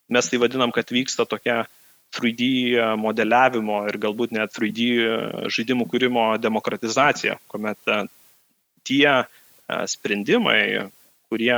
[0.08, 1.64] mes tai vadinam, kad vyksta tokia
[2.14, 4.88] 3D modeliavimo ir galbūt net 3D
[5.52, 7.80] žaidimų kūrimo demokratizacija, kuomet
[8.84, 9.08] tie
[9.90, 10.88] sprendimai,
[11.28, 11.56] kurie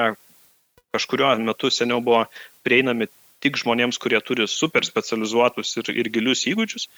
[0.97, 2.25] kažkurio metu seniau buvo
[2.65, 3.11] prieinami
[3.45, 6.89] tik žmonėms, kurie turi super specializuotus ir, ir gilius įgūdžius,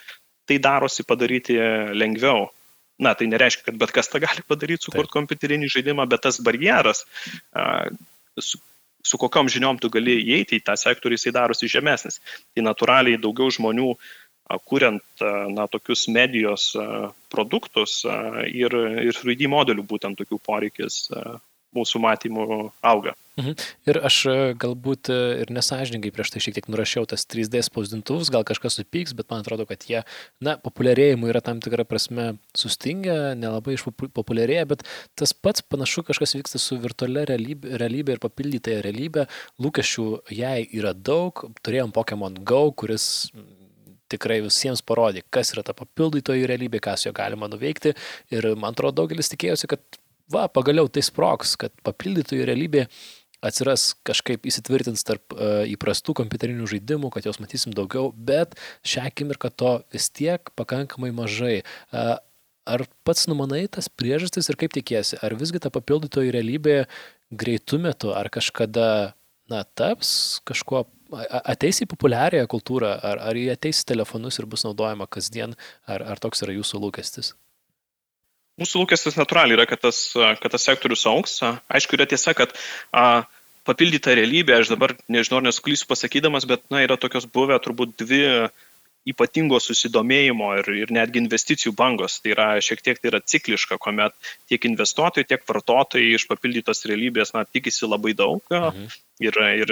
[0.48, 1.58] tai darosi padaryti
[1.96, 2.48] lengviau.
[2.98, 7.04] Na, tai nereiškia, kad bet kas tą gali padaryti, sukurti kompiuterinį žaidimą, bet tas barjeras,
[8.42, 8.58] su,
[9.06, 12.18] su kokiam žiniom tu gali įeiti į tą sektorių, jisai darosi žemesnis.
[12.54, 13.92] Tai natūraliai daugiau žmonių,
[14.66, 15.22] kuriant
[15.54, 16.72] na, tokius medijos
[17.30, 18.00] produktus
[18.48, 18.74] ir,
[19.04, 21.04] ir 3D modelių būtent tokių poreikis
[21.76, 22.46] mūsų matymų
[22.82, 23.14] auga.
[23.38, 23.54] Mhm.
[23.86, 28.32] Ir aš e, galbūt e, ir nesažininkai prieš tai šiek tiek nurašiau tas 3D spausdintuvus,
[28.34, 30.00] gal kažkas supyks, bet man atrodo, kad jie,
[30.42, 34.82] na, populiarėjimu yra tam tikra prasme sustingę, nelabai išpopuliarėję, bet
[35.18, 39.28] tas pats panašu kažkas vyksta su virtualia realybė, realybė ir papildytąją realybę.
[39.62, 43.28] Lūkesčių jai yra daug, turėjom Pokemon Go, kuris
[44.10, 47.94] tikrai visiems parodė, kas yra ta papildytoji realybė, ką su jo galima nuveikti.
[48.34, 50.00] Ir man atrodo, daugelis tikėjosi, kad
[50.32, 52.86] va, pagaliau tai sproks, kad papildytoji realybė
[53.44, 59.52] atsiras kažkaip įsitvirtins tarp uh, įprastų kompiuterinių žaidimų, kad jos matysim daugiau, bet šią akimirką
[59.54, 61.60] to vis tiek pakankamai mažai.
[61.92, 62.16] Uh,
[62.68, 66.78] ar pats numanai tas priežastis ir kaip tikėsi, ar visgi ta papildytoji realybė
[67.32, 68.88] greitų metų, ar kažkada,
[69.50, 70.10] na, taps
[70.48, 70.84] kažkuo,
[71.40, 75.56] ateis į populiariąją kultūrą, ar, ar jie ateis į telefonus ir bus naudojama kasdien,
[75.88, 77.34] ar, ar toks yra jūsų lūkestis?
[78.58, 81.38] Mūsų lūkestis natūraliai yra, kad tas, kad tas sektorius auks.
[81.44, 82.54] Aišku, yra tiesa, kad
[82.90, 83.24] a,
[83.68, 88.22] papildyta realybė, aš dabar nežinau, nesuklysiu pasakydamas, bet na, yra tokios buvę turbūt dvi
[89.08, 92.18] ypatingo susidomėjimo ir, ir netgi investicijų bangos.
[92.22, 94.16] Tai yra šiek tiek tai yra cikliška, kuomet
[94.50, 98.42] tiek investuotojai, tiek vartotojai iš papildytos realybės na, tikisi labai daug.
[98.50, 98.88] Mhm.
[99.18, 99.70] Ir, ir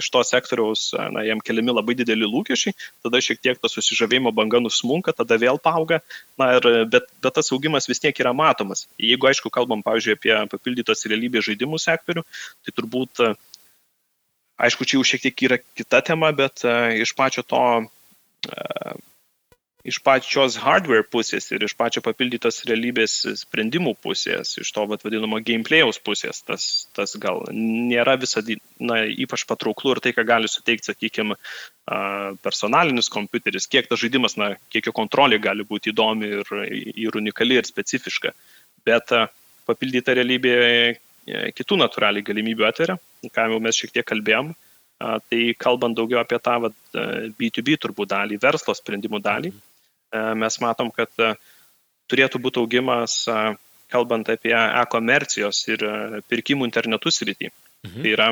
[0.00, 2.74] iš to sektoriaus na, jam keliami labai dideli lūkesčiai,
[3.06, 6.00] tada šiek tiek tas susižavėjimo banga nusmunka, tada vėl auga,
[6.40, 8.88] na, ir, bet, bet tas augimas vis tiek yra matomas.
[8.98, 12.26] Jeigu, aišku, kalbam, pavyzdžiui, apie papildytos realybės žaidimų sektorių,
[12.66, 13.22] tai turbūt,
[14.58, 16.66] aišku, čia jau šiek tiek yra kita tema, bet
[16.98, 17.62] iš pačio to
[19.82, 25.40] iš pačios hardware pusės ir iš pačio papildytos realybės sprendimų pusės, iš to vat, vadinamo
[25.42, 30.92] gameplayaus pusės, tas, tas gal nėra visada na, ypač patrauklu ir tai, ką gali suteikti,
[30.92, 31.38] sakykime,
[32.46, 36.56] personalinis kompiuteris, kiek tas žaidimas, na, kiek jo kontrolė gali būti įdomi ir,
[37.08, 38.36] ir unikali ir specifiška.
[38.86, 39.10] Bet
[39.66, 40.92] papildyta realybė e,
[41.54, 42.98] kitų natūraliai galimybių atveria,
[43.34, 44.54] ką jau mes šiek tiek kalbėjom.
[45.02, 46.78] Tai kalbant daugiau apie tą vat,
[47.38, 49.50] B2B turbūt dalį, verslo sprendimų dalį,
[50.38, 51.10] mes matom, kad
[52.12, 53.16] turėtų būti augimas,
[53.92, 55.84] kalbant apie e-komercijos ir
[56.30, 57.50] pirkimų internetų srity.
[57.86, 57.98] Mhm.
[57.98, 58.28] Tai yra,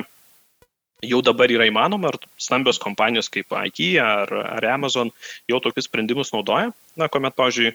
[1.03, 5.13] jau dabar yra įmanoma, ar stambios kompanijos kaip IKEA ar, ar Amazon
[5.51, 7.75] jau tokius sprendimus naudoja, na, kuomet, pavyzdžiui,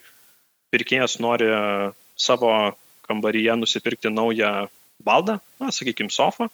[0.73, 1.49] pirkėjas nori
[2.15, 2.51] savo
[3.05, 4.67] kambaryje nusipirkti naują
[5.05, 6.49] baldą, na, sakykime, sofą,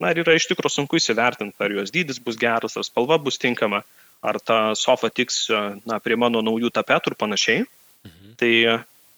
[0.00, 3.38] Na ir yra iš tikrųjų sunku įsivertinti, ar jos dydis bus geras, ar spalva bus
[3.42, 3.82] tinkama,
[4.22, 5.44] ar ta sofa tiks
[5.86, 7.62] na, prie mano naujų tapetų ir panašiai.
[8.06, 8.34] Mhm.
[8.40, 8.52] Tai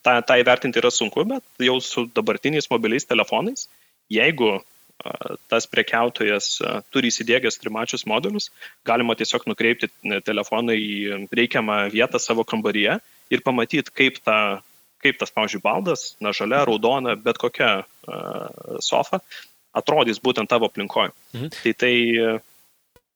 [0.05, 3.69] tą, tą įvertinti yra sunku, bet jau su dabartiniais mobiliais telefonais,
[4.13, 4.59] jeigu
[5.51, 6.59] tas prekiautojas
[6.95, 8.51] turi įsidėgęs trimačius modelius,
[8.87, 9.91] galima tiesiog nukreipti
[10.25, 13.01] telefoną į reikiamą vietą savo kambaryje
[13.35, 14.39] ir pamatyti, kaip, ta,
[15.05, 17.83] kaip tas, pavyzdžiui, baldas, na, žalia, raudona, bet kokia
[18.85, 19.21] sofa
[19.75, 21.13] atrodys būtent tavo aplinkoje.
[21.35, 21.51] Mhm.
[21.63, 21.95] Tai tai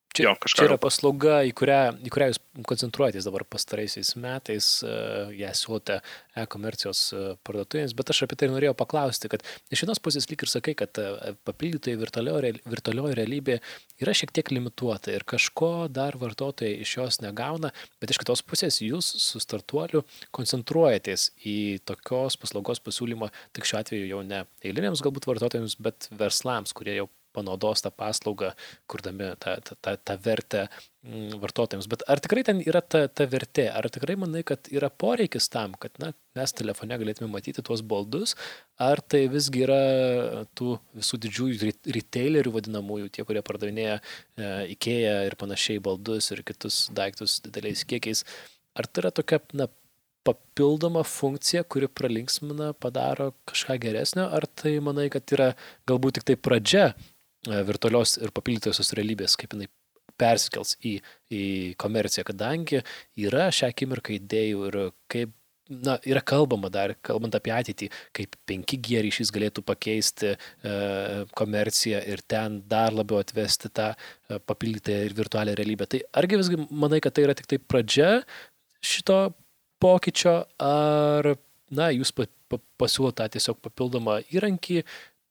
[0.09, 5.29] Čia, jo, čia yra paslauga, į kurią, į kurią jūs koncentruojatės dabar pastaraisiais metais, uh,
[5.37, 5.99] ją siūlote
[6.41, 10.49] e-komercijos uh, parduotuvėms, bet aš apie tai norėjau paklausti, kad iš vienos pusės lyg ir
[10.49, 13.59] sakai, kad uh, papildytai virtualioji realybė
[14.01, 17.69] yra šiek tiek limituota ir kažko dar vartotojai iš jos negauna,
[18.01, 20.01] bet iš kitos pusės jūs su startuoliu
[20.33, 26.73] koncentruojatės į tokios paslaugos pasiūlymą tik šiuo atveju jau ne eiliniams galbūt vartotojams, bet verslams,
[26.73, 28.53] kurie jau panaudos tą paslaugą,
[28.91, 31.87] kurdami tą, tą, tą, tą vertę mm, vartotojams.
[31.91, 33.69] Bet ar tikrai ten yra ta, ta vertė?
[33.73, 38.35] Ar tikrai manai, kad yra poreikis tam, kad na, mes telefone galėtume matyti tuos baldus,
[38.81, 39.81] ar tai visgi yra
[40.59, 46.87] tų visų didžiųjų retailerių vadinamųjų, tie, kurie pardavinėja e, IKEA ir panašiai baldus ir kitus
[46.95, 48.25] daiktus dideliais kiekiais,
[48.77, 49.71] ar tai yra tokia na,
[50.27, 55.53] papildoma funkcija, kuri pralinksmina, padaro kažką geresnio, ar tai manai, kad yra
[55.89, 56.85] galbūt tik tai pradžia
[57.47, 59.69] virtualios ir papildytosios realybės, kaip jinai
[60.19, 60.97] persikels į,
[61.31, 61.43] į
[61.79, 62.81] komerciją, kadangi
[63.19, 64.79] yra šią akimirką idėjų ir
[65.11, 65.35] kaip
[65.69, 70.37] na, yra kalbama dar, kalbant apie ateitį, kaip 5G ryšys galėtų pakeisti e,
[71.37, 75.87] komerciją ir ten dar labiau atvesti tą e, papildytą ir virtualią realybę.
[75.89, 78.09] Tai argi visgi manai, kad tai yra tik tai pradžia
[78.81, 79.21] šito
[79.83, 81.33] pokyčio, ar,
[81.71, 84.81] na, jūs pa, pa, pasiūlote tiesiog papildomą įrankį,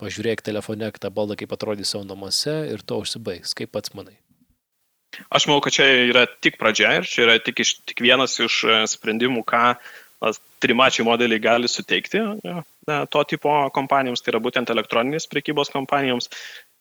[0.03, 3.55] pažiūrėk telefone tą baldą, kaip atrodys savo namuose ir to užsibaigs.
[3.59, 4.17] Kaip pats manai?
[5.35, 8.61] Aš manau, kad čia yra tik pradžia ir čia yra tik, iš, tik vienas iš
[8.65, 9.65] e, sprendimų, ką
[10.59, 16.27] trimačiai modeliai gali suteikti na, to tipo kompanijoms, tai yra būtent elektroninės prekybos kompanijoms.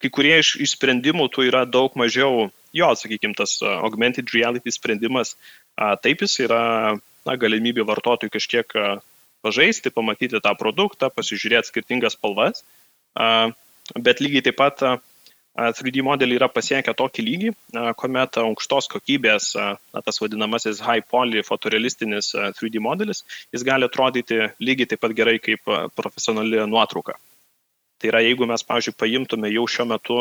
[0.01, 4.73] Kai kurie iš, iš sprendimų tų yra daug mažiau, jo, sakykime, tas e, augmented reality
[4.73, 5.35] sprendimas,
[6.03, 6.63] taip jis yra
[6.97, 8.89] na, galimybė vartotojui kažkiek e,
[9.45, 12.63] pažaisti, pamatyti tą produktą, pasižiūrėti skirtingas spalvas.
[13.17, 14.83] Bet lygiai taip pat
[15.57, 17.51] 3D modeliai yra pasiekę tokį lygį,
[17.97, 23.23] kuomet aukštos kokybės, na, tas vadinamasis high poly fotorealistinis 3D modelis,
[23.55, 25.65] jis gali atrodyti lygiai taip pat gerai kaip
[25.97, 27.17] profesionali nuotrauka.
[27.97, 30.19] Tai yra, jeigu mes, pavyzdžiui, paimtume jau šiuo metu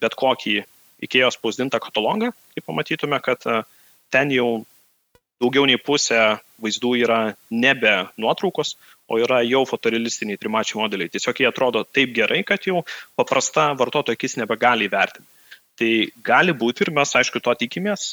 [0.00, 0.56] bet kokį
[1.04, 3.44] IKEA spausdintą katalogą, tai pamatytume, kad
[4.08, 4.64] ten jau
[5.42, 7.20] daugiau nei pusė vaizdų yra
[7.52, 11.10] nebe nuotraukos, o yra jau fotorealistiniai trimačiai modeliai.
[11.12, 12.82] Tiesiog jie atrodo taip gerai, kad jau
[13.18, 15.28] paprasta vartotojo akis nebegali įvertinti.
[15.76, 15.90] Tai
[16.24, 18.08] gali būti ir mes, aišku, to tikimės,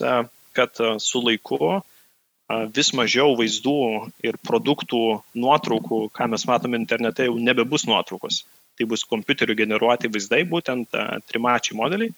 [0.54, 1.80] kad su laiku
[2.76, 3.78] vis mažiau vaizdų
[4.28, 5.00] ir produktų
[5.40, 8.44] nuotraukų, ką mes matome internete, jau nebebus nuotraukos.
[8.78, 10.94] Tai bus kompiuterių generuoti vaizdai, būtent
[11.30, 12.12] trimačiai modeliai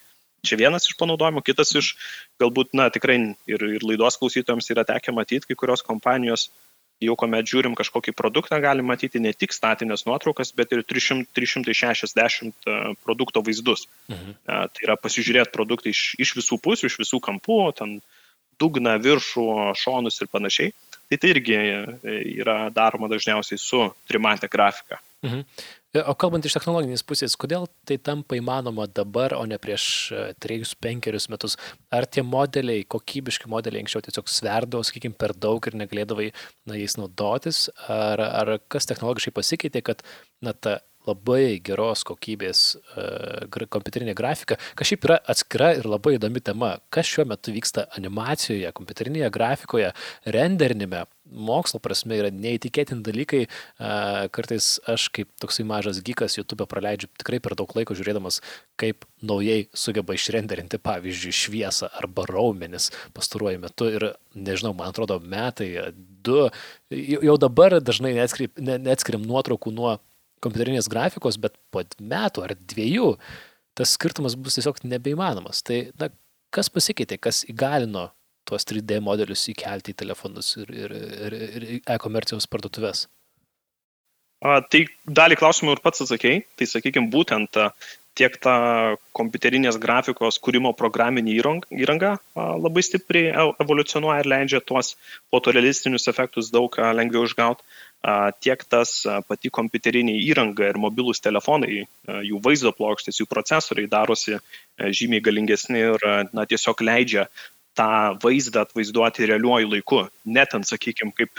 [0.45, 1.93] Čia vienas iš panaudojimų, kitas iš
[2.41, 3.17] galbūt, na, tikrai
[3.49, 6.49] ir, ir laidos klausytojams yra tekę matyti, kai kurios kompanijos
[7.03, 12.69] jau kuomet žiūrim kažkokį produktą, gali matyti ne tik statinės nuotraukas, bet ir 300, 360
[12.69, 13.87] e, produkto vaizdus.
[14.11, 14.35] Mhm.
[14.35, 17.97] E, tai yra pasižiūrėti produktą iš, iš visų pusių, iš visų kampų, ten
[18.61, 19.47] dugną, viršų,
[19.79, 20.75] šonus ir panašiai.
[21.09, 25.01] Tai tai irgi e, yra daroma dažniausiai su trimatė grafika.
[25.25, 25.43] Mhm.
[26.03, 29.85] O kalbant iš technologinės pusės, kodėl tai tampa įmanoma dabar, o ne prieš
[30.43, 31.55] 3-5 e, metus?
[31.93, 36.27] Ar tie modeliai, kokybiški modeliai anksčiau tiesiog sverdavo, sakykime, per daug ir negalėdavai
[36.67, 37.69] na, jais naudotis?
[37.87, 40.03] Ar, ar kas technologiškai pasikeitė, kad
[40.43, 46.43] na, ta labai geros kokybės uh, kompiuterinė grafika, kas šiaip yra atskira ir labai įdomi
[46.43, 46.75] tema.
[46.93, 49.91] Kas šiuo metu vyksta animacijoje, kompiuterinėje grafikoje,
[50.35, 53.45] renderinime, mokslo prasme yra neįtikėtini dalykai.
[53.45, 58.41] Uh, kartais aš kaip toksai mažas gykas YouTube praleidžiu tikrai per daug laiko žiūrėdamas,
[58.79, 65.71] kaip naujai sugeba išrenderinti, pavyzdžiui, šviesą arba raumenis pastaruoju metu ir nežinau, man atrodo, metai,
[66.25, 66.49] du,
[66.91, 69.97] jau dabar dažnai neatskiriam nuotraukų nuo
[70.43, 73.15] kompiuterinės grafikos, bet po metų ar dviejų
[73.75, 75.63] tas skirtumas bus tiesiog nebeįmanomas.
[75.65, 76.09] Tai na,
[76.55, 78.09] kas pasikeitė, kas įgalino
[78.47, 83.07] tuos 3D modelius įkelti į telefonus ir, ir, ir, ir e-komercijos parduotuvės?
[84.45, 86.43] A, tai dalį klausimų ir pats atsakėjai.
[86.59, 87.57] Tai sakykime, būtent
[88.15, 88.55] tiek ta
[89.17, 94.93] kompiuterinės grafikos kūrimo programinė įranga labai stipriai evoliucionuoja ir leidžia tuos
[95.33, 97.65] fotorealistinius efektus daug lengviau išgauti
[98.43, 98.91] tiek tas
[99.27, 101.85] pati kompiuterinė įranga ir mobilūs telefonai,
[102.27, 104.37] jų vaizdo plokštės, jų procesoriai darosi
[104.77, 107.27] žymiai galingesni ir na, tiesiog leidžia
[107.75, 110.03] tą vaizdą atvaizduoti realiuoju laiku.
[110.31, 111.31] Net ant, sakykime, kaip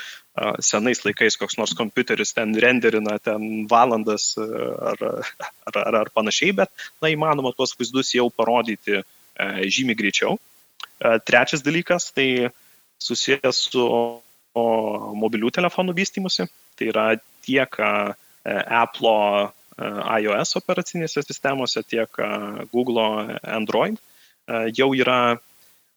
[0.61, 6.73] senais laikais koks nors kompiuteris ten renderina ten valandas ar, ar, ar, ar panašiai, bet
[7.01, 9.01] na, įmanoma tuos vaizdus jau parodyti
[9.39, 10.37] žymiai greičiau.
[11.29, 12.51] Trečias dalykas tai
[13.01, 13.89] susijęs su
[14.57, 16.47] mobilių telefonų vystimusi.
[16.77, 17.07] Tai yra
[17.47, 17.79] tiek
[18.47, 22.21] Apple iOS operacinėse sistemose, tiek
[22.73, 24.01] Google Android
[24.47, 25.37] jau yra,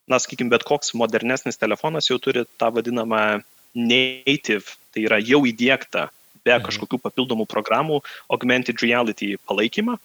[0.10, 3.42] na, sakykime, bet koks modernesnis telefonas jau turi tą vadinamą
[3.78, 6.08] native, tai yra jau įdėktą
[6.44, 6.66] be mhm.
[6.66, 10.00] kažkokių papildomų programų augmented reality palaikymą.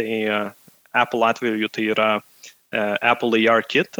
[0.00, 0.12] Tai
[0.96, 2.10] Apple atveju tai yra
[2.72, 3.98] Apple AR Kit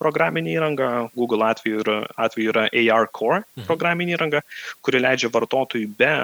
[0.00, 3.66] programinė įranga, Google atveju yra, atveju yra AR Core mhm.
[3.70, 4.44] programinė įranga,
[4.84, 6.14] kuri leidžia vartotojui be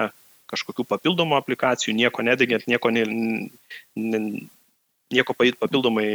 [0.49, 3.03] kažkokių papildomų aplikacijų, nieko nedegiant, nieko, ne,
[3.93, 4.21] ne,
[5.13, 6.07] nieko papildomai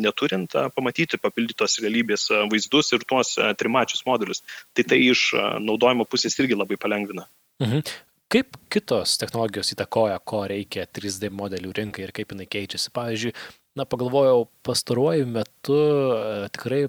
[0.00, 4.44] neturint, pamatyti papildytos realybės vaizdus ir tuos trimačius modelius.
[4.76, 5.30] Tai tai iš
[5.64, 7.24] naudojimo pusės irgi labai palengvina.
[7.64, 7.82] Mhm.
[8.28, 12.90] Kaip kitos technologijos įtakoja, ko reikia 3D modelių rinkai ir kaip jinai keičiasi?
[12.92, 13.32] Pavyzdžiui,
[13.78, 16.82] na, pagalvojau, pastaruoju metu e, tikrai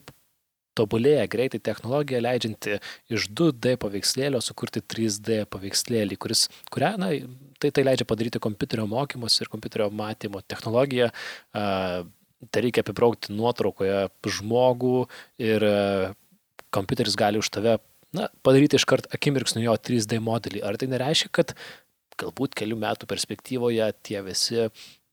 [0.79, 2.77] tobulėja greitai technologija, leidžianti
[3.11, 7.11] iš 2D paveikslėlio sukurti 3D paveikslėlį, kuris, kurią, na,
[7.59, 11.11] tai, tai leidžia padaryti kompiuterio mokymus ir kompiuterio matymo technologiją.
[11.53, 15.01] Tai reikia apibraukti nuotraukoje žmogų
[15.43, 15.79] ir e,
[16.71, 17.73] kompiuteris gali už tave
[18.15, 20.63] na, padaryti iškart akimirksniu jo 3D modelį.
[20.63, 21.51] Ar tai nereiškia, kad
[22.19, 24.69] galbūt kelių metų perspektyvoje tie visi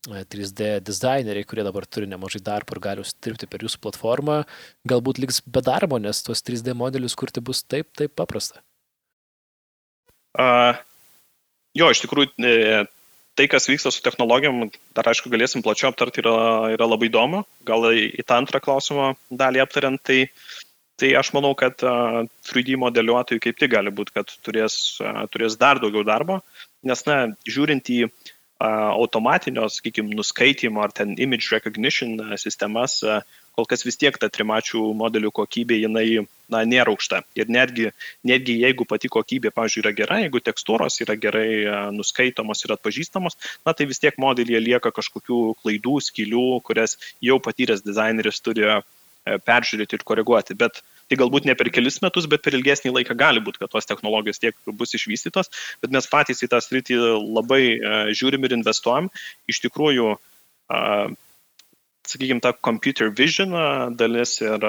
[0.07, 4.41] 3D dizaineriai, kurie dabar turi nemažai darbo ir gali užsidirbti per jūsų platformą,
[4.87, 8.63] galbūt liks be darbo, nes tuos 3D modelius kurti bus taip, taip paprasta.
[10.37, 10.77] Uh,
[11.75, 12.85] jo, iš tikrųjų, e,
[13.37, 16.37] tai, kas vyksta su technologijom, dar aišku, galėsim plačiau aptarti, yra,
[16.75, 17.43] yra labai įdomu.
[17.67, 20.27] Gal į tą antrą klausimą dalį aptariant, tai,
[21.01, 25.57] tai aš manau, kad uh, 3D modeliuotojai kaip tik gali būti, kad turės, uh, turės
[25.57, 26.39] dar daugiau darbo,
[26.85, 33.03] nes, na, žiūrint į uh, automatinio, sakykime, nuskaitimo ar ten image recognition sistemas,
[33.57, 37.23] kol kas vis tiek ta trimačių modelių kokybė, jinai, na, nėra aukšta.
[37.37, 37.91] Ir netgi,
[38.25, 41.49] netgi jeigu pati kokybė, pavyzdžiui, yra gera, jeigu tekstūros yra gerai
[41.93, 47.85] nuskaitomos ir atpažįstamos, na, tai vis tiek modelyje lieka kažkokių klaidų, skylių, kurias jau patyręs
[47.85, 48.69] dizaineris turi
[49.25, 50.57] peržiūrėti ir koreguoti.
[50.57, 53.87] Bet tai galbūt ne per kelis metus, bet per ilgesnį laiką gali būti, kad tos
[53.89, 55.51] technologijos tiek bus išvystytos,
[55.83, 57.61] bet mes patys į tą sritį labai
[58.17, 59.09] žiūrim ir investuojam.
[59.47, 60.17] Iš tikrųjų,
[62.07, 63.55] sakykime, ta computer vision
[63.99, 64.67] dalis ir,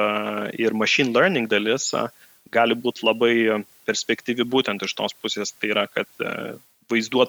[0.59, 1.91] ir machine learning dalis
[2.55, 3.35] gali būti labai
[3.89, 5.53] perspektyvi būtent iš tos pusės.
[5.53, 6.09] Tai yra, kad
[6.89, 7.21] vaizdų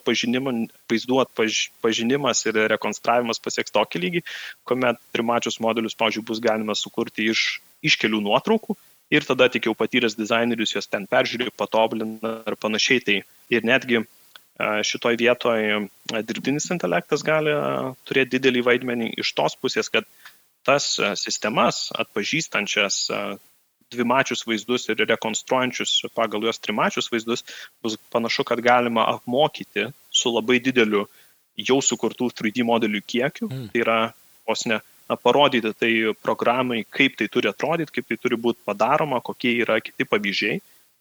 [1.26, 4.22] atpažinimas ir rekonstravimas pasieks tokį lygį,
[4.70, 8.78] kuomet trimačius modelius, pavyzdžiui, bus galima sukurti iš, iš kelių nuotraukų
[9.14, 13.04] ir tada tik jau patyręs dizainerius juos ten peržiūrė, patobulina ir panašiai.
[13.06, 13.18] Tai
[13.56, 14.04] ir netgi
[14.60, 15.86] šitoj vietoje
[16.28, 17.54] dirbtinis intelektas gali
[18.08, 20.08] turėti didelį vaidmenį iš tos pusės, kad
[20.68, 23.06] tas sistemas atpažįstančias
[23.90, 27.46] dvimačius vaizdus ir rekonstruojančius pagal juos trimačius vaizdus
[27.82, 31.08] bus panašu, kad galima apmokyti su labai dideliu
[31.58, 33.50] jau sukurtų 3D modelių kiekiu.
[33.50, 33.70] Mm.
[33.72, 33.98] Tai yra
[34.48, 34.80] vos ne
[35.18, 40.06] parodyti tai programai, kaip tai turi atrodyti, kaip tai turi būti padaroma, kokie yra kiti
[40.06, 40.60] pavyzdžiai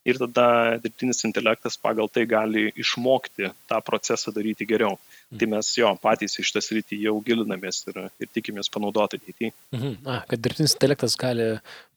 [0.09, 4.97] ir tada dirbtinis intelektas pagal tai gali išmokti tą procesą daryti geriau.
[5.29, 5.39] Mhm.
[5.41, 9.53] Tai mes jo patys iš tas rytį jau gilinamės ir, ir tikimės panaudoti ateityje.
[9.77, 9.99] Mhm.
[10.07, 11.51] A, kad dirbtinis intelektas gali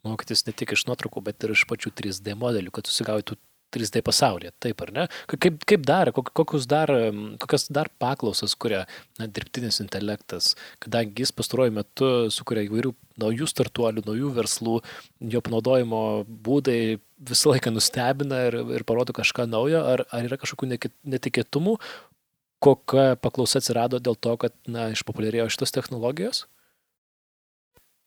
[0.07, 3.37] mokytis ne tik iš nuotraukų, bet ir iš pačių 3D modelių, kad susigaudytų
[3.71, 5.05] 3D pasaulyje, taip ar ne?
[5.31, 6.91] Kaip, kaip dar, kokius dar,
[7.41, 8.83] kokias dar paklausas kuria
[9.19, 10.53] na, dirbtinis intelektas,
[10.83, 14.77] kadangi jis pastaruoju metu sukuria įvairių naujų startuolių, naujų verslų,
[15.33, 16.99] jo panaudojimo būdai
[17.31, 20.71] visą laiką nustebina ir, ir parodo kažką naujo, ar, ar yra kažkokių
[21.15, 21.77] netikėtumų,
[22.61, 26.45] kokia paklausa atsirado dėl to, kad na, išpopuliarėjo šitos technologijos?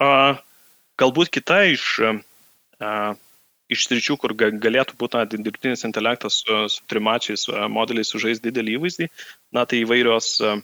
[0.03, 0.39] A,
[1.01, 3.15] galbūt kita iš a,
[3.75, 9.11] iš sričių, kur galėtų būti na, dirbtinis intelektas su, su trimačiais modeliais sužais didelį įvaizdį,
[9.55, 10.55] na tai įvairios a,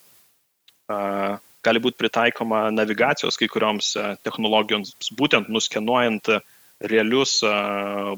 [1.66, 3.92] gali būti pritaikoma navigacijos kai kurioms
[4.25, 6.33] technologijoms, būtent nuskenuojant
[6.81, 7.40] realius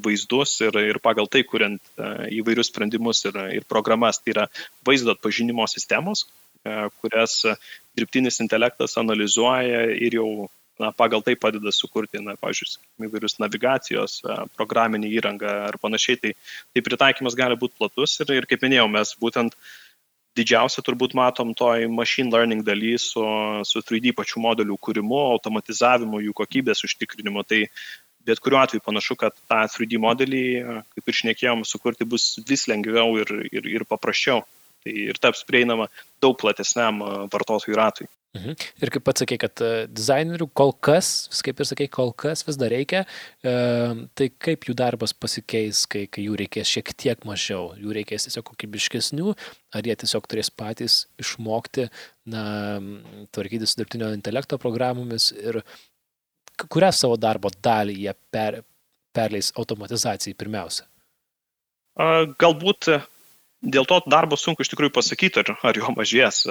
[0.05, 1.83] vaizdus ir, ir pagal tai kuriant
[2.31, 4.20] įvairius sprendimus ir, ir programas.
[4.22, 4.46] Tai yra
[4.87, 6.28] vaizdo atpažinimo sistemos,
[7.02, 7.40] kurias
[7.98, 10.28] dirbtinis intelektas analizuoja ir jau
[10.80, 14.20] na, pagal tai padeda sukurti, na, pavyzdžiui, įvairius navigacijos,
[14.56, 16.20] programinį įrangą ar panašiai.
[16.22, 16.35] Tai,
[16.72, 19.56] tai pritaikymas gali būti platus ir, ir kaip minėjau, mes būtent
[20.38, 23.24] didžiausia turbūt matom toj machine learning daly su,
[23.68, 27.44] su 3D pačių modelių kūrimu, automatizavimu, jų kokybės užtikrinimu.
[27.44, 27.61] Tai
[28.26, 30.42] bet kuriuo atveju panašu, kad tą 3D modelį,
[30.94, 34.44] kaip ir šnekėjom, sukurti bus vis lengviau ir, ir, ir paprasčiau.
[34.82, 35.87] Tai ir taps prieinama
[36.22, 36.98] daug platesniam
[37.30, 38.08] vartotojų ratui.
[38.32, 38.54] Mhm.
[38.80, 42.56] Ir kaip pats sakė, kad e, dizainerių kol kas, kaip ir sakė, kol kas vis
[42.56, 43.02] dar reikia,
[43.44, 43.52] e,
[44.16, 48.46] tai kaip jų darbas pasikeis, kai, kai jų reikės šiek tiek mažiau, jų reikės tiesiog
[48.48, 49.36] kokybiškesnių,
[49.76, 51.90] ar jie tiesiog turės patys išmokti,
[52.32, 52.46] na,
[53.36, 55.60] tvarkyti su dirbtinio intelekto programomis ir
[56.72, 58.62] kurią savo darbo dalį jie per,
[59.12, 60.88] perleis automatizacijai pirmiausia.
[62.40, 62.94] Galbūt
[63.62, 66.42] Dėl to darbo sunku iš tikrųjų pasakyti, ar, ar jo mažės.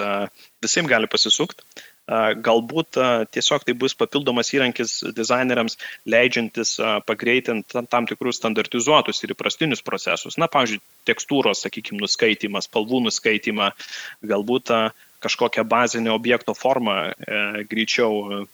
[0.64, 1.60] Visiems gali pasisukti.
[2.08, 2.96] Galbūt
[3.30, 5.76] tiesiog tai bus papildomas įrankis dizaineriams,
[6.08, 6.74] leidžiantis
[7.06, 10.38] pagreitinti tam tikrus standartizuotus ir įprastinius procesus.
[10.40, 13.70] Na, pavyzdžiui, tekstūros, sakykime, nuskaitimas, spalvų nuskaitimą,
[14.32, 14.72] galbūt
[15.22, 17.12] kažkokią bazinę objekto formą e,
[17.70, 18.44] greičiau e,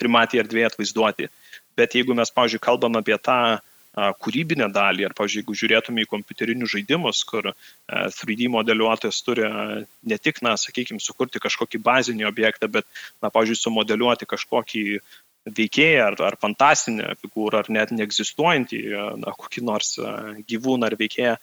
[0.00, 1.28] trimatį erdvėje atvaizduoti.
[1.76, 3.58] Bet jeigu mes, pavyzdžiui, kalbam apie tą
[3.96, 7.52] kūrybinę dalį, ar, pavyzdžiui, jeigu žiūrėtume į kompiuterinius žaidimus, kur
[7.88, 12.88] 3D modeliuotojas turi ne tik, na, sakykime, sukurti kažkokį bazinį objektą, bet,
[13.24, 14.84] na, pavyzdžiui, sumodeliuoti kažkokį
[15.56, 18.82] veikėją ar, ar fantastinę figūrą, ar net neegzistuojantį,
[19.22, 19.94] na, kokį nors
[20.50, 21.36] gyvūną ar veikėją,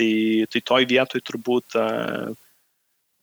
[0.00, 0.12] tai,
[0.50, 1.78] tai toj vietoj turbūt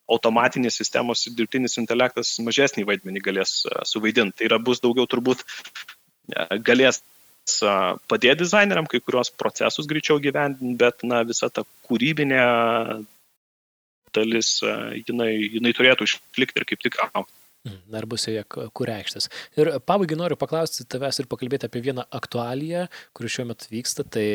[0.08, 4.40] automatinės sistemos ir dirbtinis intelektas mažesnį vaidmenį galės suvaidinti.
[4.40, 5.44] Tai yra bus daugiau turbūt
[6.64, 7.02] galės
[8.12, 12.44] padėti dizaineriam kai kurios procesus greičiau gyvendinti, bet na, visa ta kūrybinė
[14.16, 14.58] dalis,
[15.08, 17.34] jinai, jinai turėtų išlikti ir kaip tik aukti.
[17.68, 19.28] Mhm, dar bus joje kur reikštis.
[19.60, 22.86] Ir pabaigai noriu paklausti tavęs ir pakalbėti apie vieną aktualiją,
[23.18, 24.26] kuri šiuo metu vyksta, tai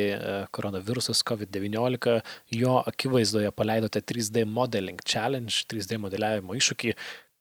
[0.53, 2.18] koronavirusas COVID-19,
[2.59, 6.97] jo akivaizdoje paleidote 3D Modeling Challenge, 3D modeliavimo iššūkį.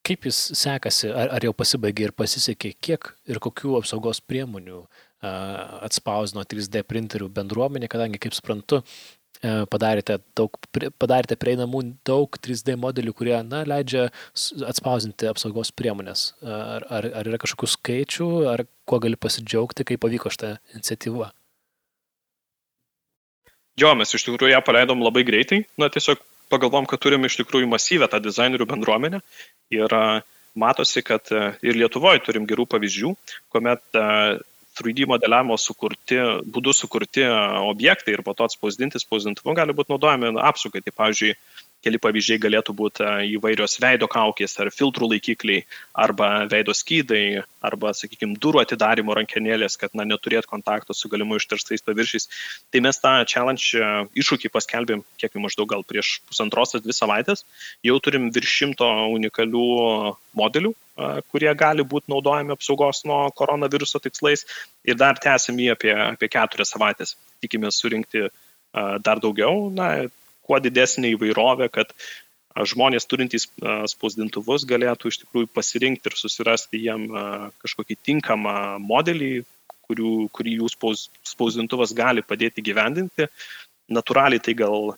[0.08, 5.02] Kaip jis sekasi, ar, ar jau pasibaigė ir pasisekė, kiek ir kokių apsaugos priemonių uh,
[5.22, 8.82] atspausdino 3D printerių bendruomenė, kadangi, kaip suprantu,
[9.42, 10.58] padarėte, daug,
[11.02, 14.10] padarėte prieinamų daug 3D modelių, kurie na, leidžia
[14.68, 16.32] atspausinti apsaugos priemonės.
[16.46, 21.32] Ar, ar, ar yra kažkokių skaičių, ar kuo gali pasidžiaugti, kaip pavyko šitą iniciatyvą?
[23.82, 25.64] Jo, mes iš tikrųjų ją paleidom labai greitai.
[25.80, 29.22] Na, tiesiog pagalvom, kad turim iš tikrųjų masyvę tą dizainerių bendruomenę.
[29.74, 29.96] Ir
[30.60, 33.14] matosi, kad ir Lietuvoje turim gerų pavyzdžių,
[33.54, 33.82] kuomet
[34.80, 36.18] 3D modeliavimo sukurti,
[36.54, 37.26] būdu sukurti
[37.68, 40.84] objektai ir po to atspausdinti spausdintuvu gali būti naudojami apsaugai.
[40.86, 41.36] Tai pavyzdžiui,
[41.82, 45.64] Keli pavyzdžiai galėtų būti e, įvairios veido kaukės ar filtrų laikikliai,
[45.98, 51.82] arba veido skydai, arba, sakykime, durų atidarimo rankenėlės, kad na, neturėt kontakto su galimu ištarstais
[51.88, 52.30] paviršiais.
[52.70, 53.90] Tai mes tą challenge e,
[54.22, 57.46] iššūkį paskelbėm kiek maždaug gal prieš pusantros ar dvi savaitės.
[57.88, 59.66] Jau turim virš šimto unikalių
[60.38, 64.46] modelių, e, kurie gali būti naudojami apsaugos nuo koronaviruso tikslais
[64.86, 67.18] ir dar tęsim jį apie, apie keturias savaitės.
[67.42, 68.30] Tikimės surinkti
[68.72, 69.66] dar daugiau.
[69.76, 69.90] Na,
[70.52, 71.96] kuo didesnė įvairovė, kad
[72.68, 73.48] žmonės turintys
[73.94, 77.08] spausdintuvus galėtų iš tikrųjų pasirinkti ir susirasti jiem
[77.64, 79.46] kažkokį tinkamą modelį,
[79.88, 83.30] kurių, kurį jų spaus, spausdintuvas gali padėti gyvendinti.
[83.92, 84.94] Natūraliai tai gal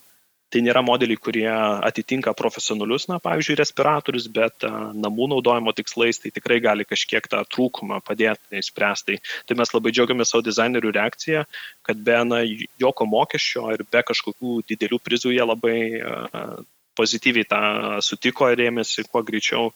[0.54, 6.34] tai nėra modeliai, kurie atitinka profesionalius, na, pavyzdžiui, respiratorius, bet a, namų naudojimo tikslais tai
[6.36, 9.18] tikrai gali kažkiek tą trūkumą padėti įspręsti.
[9.50, 11.46] Tai mes labai džiaugiamės savo dizainerių reakciją,
[11.88, 12.44] kad be na,
[12.82, 16.46] jokio mokesčio ir be kažkokių didelių prizų jie labai a,
[16.94, 17.64] pozityviai tą
[18.06, 19.72] sutiko ir ėmėsi kuo greičiau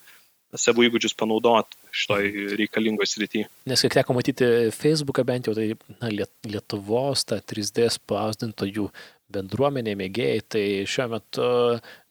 [0.55, 3.47] savo įgūdžius panaudoti šitoj reikalingoj srityje.
[3.67, 6.11] Nes kiek teko matyti Facebooką bent jau, tai na,
[6.47, 8.87] Lietuvos ta 3D spausdintojų
[9.33, 11.47] bendruomenė, mėgėjai, tai šiuo metu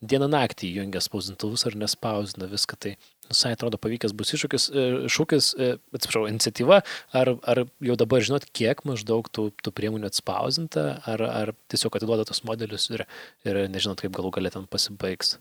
[0.05, 2.79] dieną naktį jungia spausdintuvus ar nespausdina viską.
[2.83, 2.93] Tai
[3.31, 6.81] visai atrodo pavykęs bus iššūkis, e, šūkis, e, atsiprašau, iniciatyva,
[7.21, 12.29] ar, ar jau dabar žinot, kiek maždaug tų, tų priemonių atspausdinta, ar, ar tiesiog atiduoda
[12.29, 13.07] tos modelius ir,
[13.49, 15.37] ir nežinot, kaip galų galėtum pasibaigs.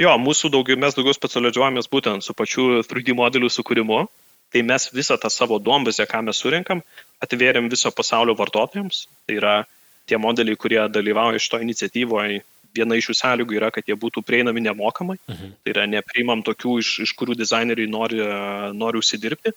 [0.00, 4.04] Jo, mūsų daugiau, mes daugiau specializuojamės būtent su pačiu 3D modelių sukūrimu.
[4.52, 6.82] Tai mes visą tą savo duombazę, ką mes surinkam,
[7.24, 9.06] atvėrėm viso pasaulio vartotojams.
[9.24, 9.54] Tai yra
[10.08, 12.42] tie modeliai, kurie dalyvauja šito iniciatyvoje,
[12.76, 15.18] viena iš jų sąlygų yra, kad jie būtų prieinami nemokamai.
[15.28, 15.52] Mhm.
[15.62, 18.22] Tai yra nepriimam tokių, iš, iš kurių dizaineriai nori,
[18.76, 19.54] nori užsidirbti.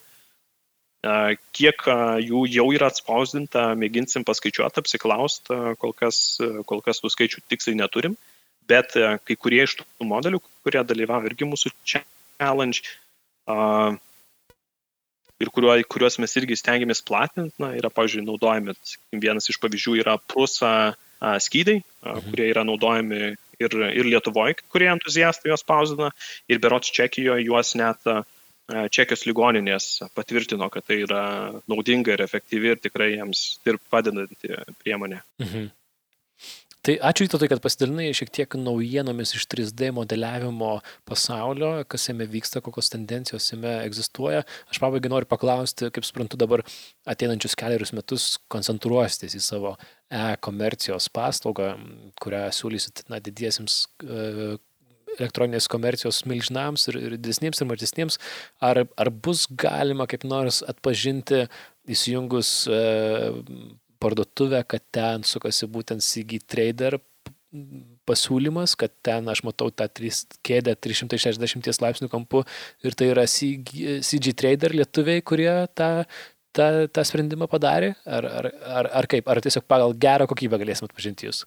[1.54, 1.84] Kiek
[2.26, 8.16] jų jau yra atspausdinta, mėginsim paskaičiuoti, apsiklausti, kol kas, kol kas tų skaičių tiksliai neturim,
[8.66, 12.82] bet kai kurie iš tų modelių, kurie dalyvauja irgi mūsų challenge,
[15.44, 19.98] ir kuriuo, kuriuos mes irgi stengiamės platinti, na, yra, pavyzdžiui, naudojami, sakykim, vienas iš pavyzdžių
[20.04, 20.72] yra prusa
[21.42, 22.30] skydai, mhm.
[22.30, 26.12] kurie yra naudojami ir, ir Lietuvoje, kurie entuziastai juos spausdina,
[26.52, 28.12] ir berots Čekijoje juos net
[28.66, 31.24] Čekijos ligoninės patvirtino, kad tai yra
[31.70, 35.22] naudinga ir efektyvi ir tikrai jiems ir padedanti priemonė.
[35.44, 35.68] Mhm.
[36.86, 40.76] Tai ačiū Vytautai, kad pasidalinai šiek tiek naujienomis iš 3D modeliavimo
[41.10, 44.44] pasaulio, kas jame vyksta, kokios tendencijos jame egzistuoja.
[44.70, 46.62] Aš pabaigai noriu paklausti, kaip suprantu, dabar
[47.10, 49.72] ateinančius keliarius metus koncentruositės į savo
[50.14, 51.72] e-komercijos paslaugą,
[52.22, 54.60] kurią siūlysit na, didiesiems e,
[55.16, 58.20] elektroninės komercijos milžinams ir, ir didesniems ir mažesniems,
[58.62, 61.48] ar, ar bus galima kaip nors atpažinti
[61.90, 62.84] įsijungus e,
[64.06, 67.00] parduotuvę, kad ten sukasi būtent CG Trader
[68.10, 69.88] pasiūlymas, kad ten aš matau tą
[70.46, 72.44] kėdę 360 laipsnių kampu
[72.86, 75.90] ir tai yra CG, CG Trader lietuviai, kurie tą,
[76.56, 80.90] tą, tą sprendimą padarė, ar, ar, ar, ar kaip, ar tiesiog pagal gerą kokybę galėsim
[80.90, 81.46] atpažinti jūs?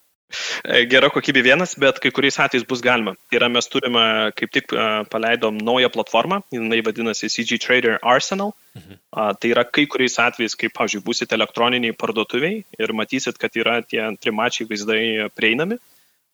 [0.63, 3.15] E, gera kokybė vienas, bet kai kuriais atvejais bus galima.
[3.29, 4.03] Tai yra, mes turime,
[4.37, 4.73] kaip tik
[5.09, 8.53] paleidom naują platformą, jinai vadinasi CG Trader Arsenal.
[8.77, 8.99] Mhm.
[9.41, 14.05] Tai yra kai kuriais atvejais, kaip, pavyzdžiui, busit elektroniniai parduotuviai ir matysit, kad yra tie
[14.21, 15.79] trimačiai vaizdai prieinami.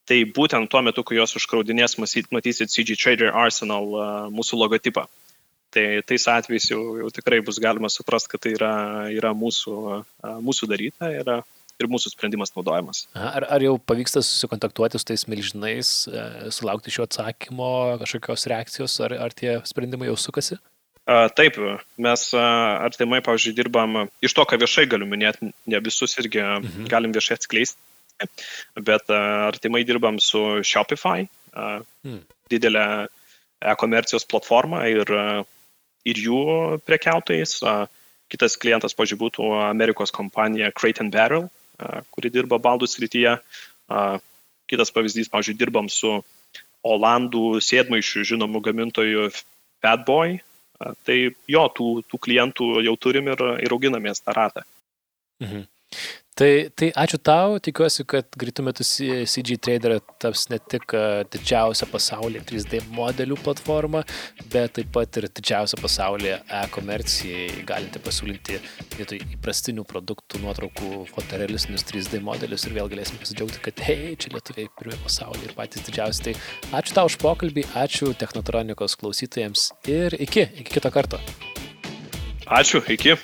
[0.05, 3.87] Tai būtent tuo metu, kai juos užkraudinės, matysit CG Trader Arsenal
[4.35, 5.07] mūsų logotipą.
[5.75, 8.75] Tai tais atvejais jau, jau tikrai bus galima suprasti, kad tai yra,
[9.11, 9.73] yra mūsų,
[10.45, 11.09] mūsų daryta.
[11.11, 11.41] Yra,
[11.81, 13.05] ir mūsų sprendimas naudojamas.
[13.17, 17.71] Ar, ar jau pavyksta susikontaktuoti su tais milžinais, e, sulaukti šio atsakymo,
[18.03, 20.59] kažkokios reakcijos, ar, ar tie sprendimai jau sukasi?
[21.05, 21.57] Taip,
[22.01, 26.87] mes artimai, pavyzdžiui, dirbam, iš to, ką viešai galiu minėti, ne visus irgi mhm.
[26.89, 27.77] galim viešai atskleisti,
[28.87, 32.23] bet artimai dirbam su Shopify, mhm.
[32.49, 32.87] didelė
[33.61, 35.11] e-komercijos platforma ir,
[36.09, 36.41] ir jų
[36.87, 37.59] prekiautojais.
[38.33, 41.45] Kitas klientas, pažiūrėjau, būtų Amerikos kompanija Crate and Barrel,
[42.13, 43.37] kuri dirba baldų srityje.
[44.69, 46.17] Kitas pavyzdys, pavyzdžiui, dirbam su
[46.85, 49.29] Olandų sėdmaišių žinomų gamintojų
[49.83, 50.39] Fatboy.
[50.75, 51.15] Tai
[51.49, 54.65] jo, tų, tų klientų jau turim ir, ir auginamės tą ratą.
[55.43, 55.63] Mhm.
[56.35, 60.91] Tai, tai ačiū tau, tikiuosi, kad greitų metų CG Trader taps ne tik
[61.31, 64.01] didžiausia pasaulyje 3D modelių platforma,
[64.51, 68.59] bet taip pat ir didžiausia pasaulyje e-komercijai galinti pasiūlyti
[68.97, 74.67] vietoj įprastinių produktų, nuotraukų, fotorealistinius 3D modelius ir vėl galėsim pasidžiaugti, kad hei, čia lietuviai
[74.75, 76.25] pirmie pasaulyje ir patys didžiausi.
[76.27, 76.35] Tai
[76.81, 81.23] ačiū tau už pokalbį, ačiū technotronikos klausytojams ir iki, iki kito karto.
[82.43, 83.15] Ačiū, iki.